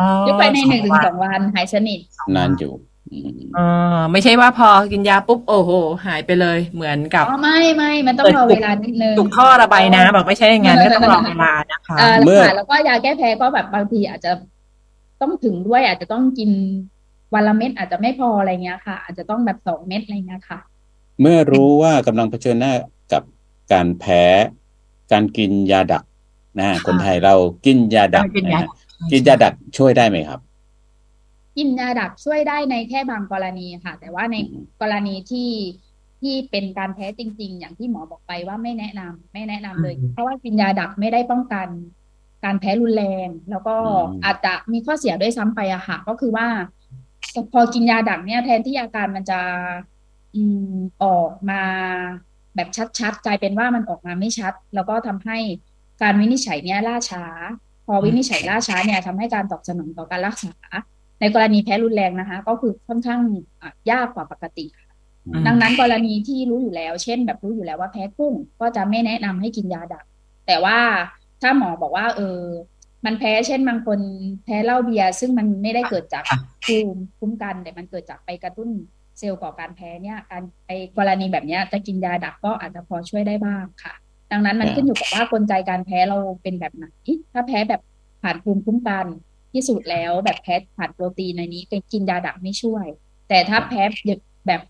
[0.00, 2.00] อ๋อยุบภายในหนึ่งถึงวัสองวันหายสนิท
[2.36, 2.72] นานอยู่
[3.12, 3.60] อืมเอ
[3.96, 5.70] อไม่ใช่ว่าพอกินยาปุ๊บโอ้โห
[6.06, 14.32] หายไปเลยเหมือนกับอ๋อไม่ไม่มันต้องรอเวลานิดนึงถูกท่อระบายน้ำบอกไม่ใช่อย่างนั้นก็ต้องรอเวลานะคะเออเมื่อค่ะแล้วก็ยาแก้แพ้ก็แบบบางทีอาจจะ
[15.20, 16.50] ต้องถึงด้วย อาจจะต้องกิน
[17.34, 20.58] วันละเม็ดอาจจะไม่พออะไรเงี้ยค่ะ อาจจะต้องแบบสองเม็ดอะไรเงี้ยค่ะ
[21.20, 22.72] เมื่อรู้ว่ากำลังเผชิญหน้า
[23.12, 23.22] กับ
[23.72, 24.22] การแพ้
[25.12, 26.04] การกินยาดัก
[26.58, 27.34] นะคนไทยเรา
[27.64, 28.68] กินยาดักกินยานะฮะ
[29.10, 30.40] กินยาดักช่วยได้ไหมครับ
[31.56, 35.50] กินยาดักช่วยได้ในแค่บางกรณีค่ะ แต่ว่าในอืมกรณีที่
[36.20, 41.68] ที่เป็นการแพ้จริง ๆ อย่างที่หมอบอกไปว่าไม่แนะนำไม่แนะนำเลยอืมเพราะว่ากินยาดักไม่ได้ป้องกัน
[42.44, 46.46] การแพ้รุนแรง แล้วก็อืมอาจจะมีข้อเสียด้วยซ้ำไปอะค่ะ ก็คือว่า
[47.52, 49.40] พอกินยาดักเนี่ยแทนที่อาการมันจะ
[50.34, 50.62] อืม
[51.02, 51.54] ออกมา
[52.54, 55.38] แบบชัดๆกลายเป็นว่ามันออกมาไม่ชัด แล้วก็ทำให้
[56.02, 57.24] การวินิจฉัยเนี่ยล่าช้า
[57.86, 60.54] พอวินิจฉัยล่าช้าเนี่ยทำให้การตอบสนองต่อการรักษา
[61.20, 63.20] ในกรณีแพ้รุนแรงนะคะ ก็คือค่อนข้าง
[63.62, 64.66] อะยากกว่าปกติ
[65.26, 70.04] อืมดังนั้นกรณีที่รู้อยู่แล้ว เช่น แบบรู้อยู่แล้วว่าแพ้กุ้ง ก็จะไม่แนะนำให้กินยาดัก
[70.46, 70.78] แต่ว่า
[71.42, 72.42] ถ้าหมอบอกว่า เออ
[73.04, 74.00] มันแพ้เช่นบางคน
[74.44, 78.70] แพ้เหล้าเบียร์ซึ่งมันไม่ได้เกิดจากค่ะภูมิคุ้มกันแต่มันเกิดจากไปกระตุ้น
[79.18, 83.94] เซลล์ก่อการแพ้เนี่ย การไอกรณีแบบเนี้ยจะกินยาดักก็อาจจะพอช่วยได้บ้างค่ะ
[84.32, 86.86] ดังนั้นมันครับขึ้นอยู่กับว่ากลไกการแพ้เราเป็นแบบไหน
[87.32, 87.80] ถ้าแพ้แบบ
[88.22, 89.06] ผ่านภูมิคุ้มกัน
[89.52, 91.62] ที่สุดแล้วแบบแพ้ผ่านโปรตีนในนี้
[91.92, 92.86] กินยาดักไม่ช่วย
[93.28, 93.82] แต่ถ้าแพ้
[94.46, 94.60] แบบ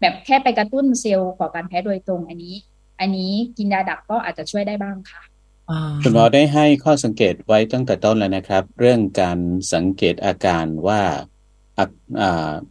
[0.00, 2.54] แบบแค่ไปกระตุ้นเซลล์ก่อการแพ้โดยตรงอันนี้
[3.00, 5.22] อันนี้กินยาดักก็อาจจะช่วยได้บ้างค่ะ
[5.70, 9.38] อ่าคุณหมอได้ให้ข้อสังเกตไว้ตั้งแต่ต้นแล้วนะครับ เรื่องการ
[9.74, 11.24] สังเกตอาการว่าอะอ่า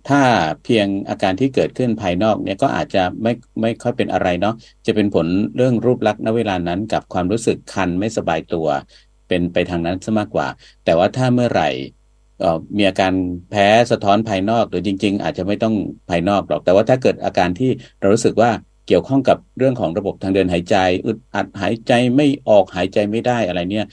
[0.10, 0.22] ถ้า
[0.64, 8.68] เพียงอาการที่เกิดขึ้นภายนอกเนี่ยก็อาจจะไม่ไม่ค่อยเป็นอะไรเนาะจะเป็นผลเรื่องรูปลักษณ์ณเวลานั้นกับความรู้สึกคันไม่สบายตัว
[9.28, 10.48] เป็นไปทางนั้นซะมากกว่า
[10.86, 11.70] แต่ว่าถ้าเมื่อไหร่
[12.78, 13.14] มีอาการ
[13.52, 15.76] แพ้สะท้อนภายนอกหรือจริง ๆ อาจจะไม่ต้อง
[16.10, 18.52] ภายนอกหรอก แต่ว่าถ้าเกิดอาการที่เรารู้สึกว่า
[18.88, 20.76] เกี่ยวข้องกับเรื่องของระบบทางเดินหายใจ
[21.06, 23.86] อึดอัดหายใจไม่ออกหายใจไม่ได้อะไรเนี่ย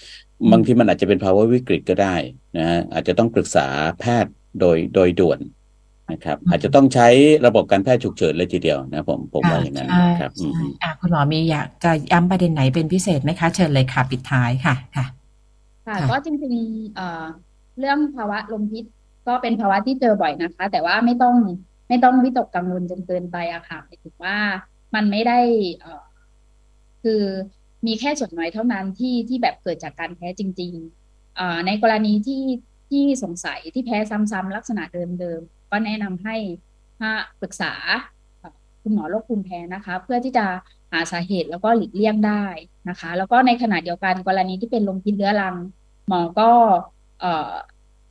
[0.53, 2.17] บางทีมันอาจจะเป็นภาวะวิกฤตก็ได้
[2.59, 3.67] นะฮะอาจจะต้องปรึกษา
[4.01, 5.41] แพทย์ โดยโดยด่วน
[6.11, 7.09] นะครับ อาจจะต้องใช้
[7.47, 15.05] ระบบการแพทย์ฉุกเฉินเลยทีเดียวนะผมผมว่าอย่างนั้นใช่นะครับอืใช่มอะคุณหมอมีอยากจะย้ำประเด็นไหนเป็นพิเศษไหมคะ เชิญเลยค่ะ ปิดท้ายค่ะค่ะ
[15.87, 17.25] ค่ะค่ะก็จริงๆเอ่อ
[17.79, 18.85] เรื่องภาวะลมพิษ
[19.27, 21.35] ก็เป็นภาวะที่เจอบ่อยนะคะ แต่ว่าไม่ต้อง
[21.89, 24.37] ไม่ต้องวิตกกังวลจนเกินไปอะค่ะหมายถึงว่า
[24.95, 25.39] มันไม่ได้
[25.81, 26.05] เอ่อ
[27.03, 27.23] คือ
[27.87, 32.41] มีแค่ส่วนน้อยเท่านั้นที่ที่แบบเกิดจากการแพ้จริงๆเอ่อในกรณีที่
[32.91, 34.83] ที่สงสัยที่แพ้ซ้ำๆลักษณะ
[35.21, 36.37] เดิมๆก็แนะนำให้
[37.03, 37.73] มาปรึกษา
[38.39, 40.47] เอ่อคุณหมอโรคภูมิแพ้นะคะ เพื่อที่จะ
[40.93, 42.45] หาสาเหตุแล้วก็หลีกเลี่ยงได้
[42.89, 45.57] นะคะ แล้วก็ในขณะเดียวกันกรณีที่เป็นลมพิษเรื้อรัง
[46.09, 46.51] หมอก็
[47.21, 47.53] เอ่อ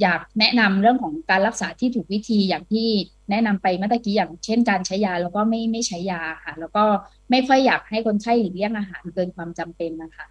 [0.02, 2.88] อยากแนะนำเรื่องของการรักษาที่ถูกวิธีอย่างที่
[3.30, 6.84] แนะนำไปเมื่อตะกี้อย่างเช่นการใช้ยาแล้วก็ไม่ไม่ใช้ยาค่ะ แล้วก็
[7.30, 10.28] ไม่ค่อยอยากให้คนไข้หลีกเลี่ยงอาหารเกินความจำเป็นนะคะ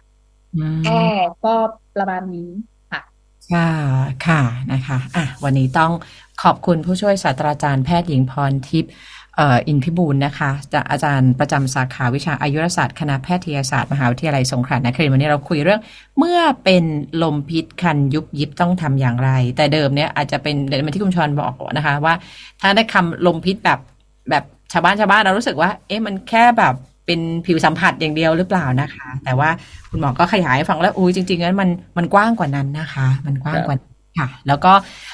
[0.55, 0.97] อืมก็
[1.45, 1.55] ก็
[1.95, 2.49] ประมาณนี้
[3.53, 3.69] ค่ะ
[4.27, 4.41] ค่ะ
[4.73, 5.91] นะคะอะวันนี้ต้อง
[6.43, 8.91] ขอบคุณผู้ช่วยศาสตราจารย์แพทย์หญิงพรทิพย์
[9.35, 15.81] เอ่ออินพิบูลนะคะจากอาจารย์ประจำสาขาวิชาอายุรศาสตร์คณะแพทยศาสตร์มหาวิทยาลัยสงขลานครินทร์วันนี้เราคุยเรื่อง
[16.17, 16.83] เมื่อเป็น
[17.23, 22.13] ลมพิษคันยุบยิบต้องทำอย่างไร แต่เดิมเนี่ยอาจจะเป็นเดี๋ยวมาที่คุณชรบอกนะคะว่า
[22.61, 23.79] ถ้าได้คำลมพิษแบบ
[24.29, 24.43] แบบ
[24.73, 26.75] ชาวบ้านชาวบ้านเรารู้สึกว่า เอ๊ะมันแค่แบบ
[27.09, 29.49] เป็นผิวสัมผัสอย่างเดียวหรือเปล่านะคะ แต่ว่า
[29.89, 34.73] คุณหมอก็ขยายให้ฟังแล้วอุ้ยจริงๆแล้วมันมันกว้างกว่านั้นนะคะ มันกว้างกว่านั้นค่ะ แล้วก็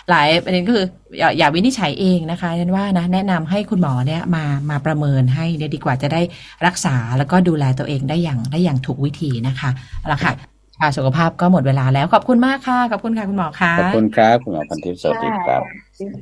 [0.10, 0.86] หลายประเด็นก็คือ
[1.20, 6.22] อย่าอย่าวินิจฉัยเองนะคะฉันว่านะแนะนำให้คุณหมอเนี่ยมามาประเมินให้เนี่ยดีกว่าจะได้
[6.66, 9.70] รักษาแล้วก็ดูแลตัวเองได้อย่างได้อย่างถูกวิธีนะคะ
[10.00, 10.34] เอาละค่ะ
[10.78, 15.62] ชาสุขภาพก็หมดเวลาแล้วขอบคุณมากค่ะขอบคุณค่ะคุณหมอค่ะขอบคุณครับคุณหมอพันทิพย์สวัสดีครับ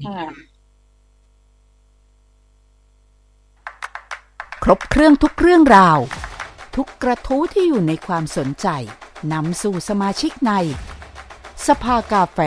[0.05, 0.19] ค่ะ
[4.65, 5.99] ครบเครื่องทุกเรื่องราว
[6.75, 8.67] ทุกกระทู้ที่อยู่ในความสนใจ
[9.33, 10.51] นำสู่สมาชิกใน
[11.67, 12.39] สภากาแฟ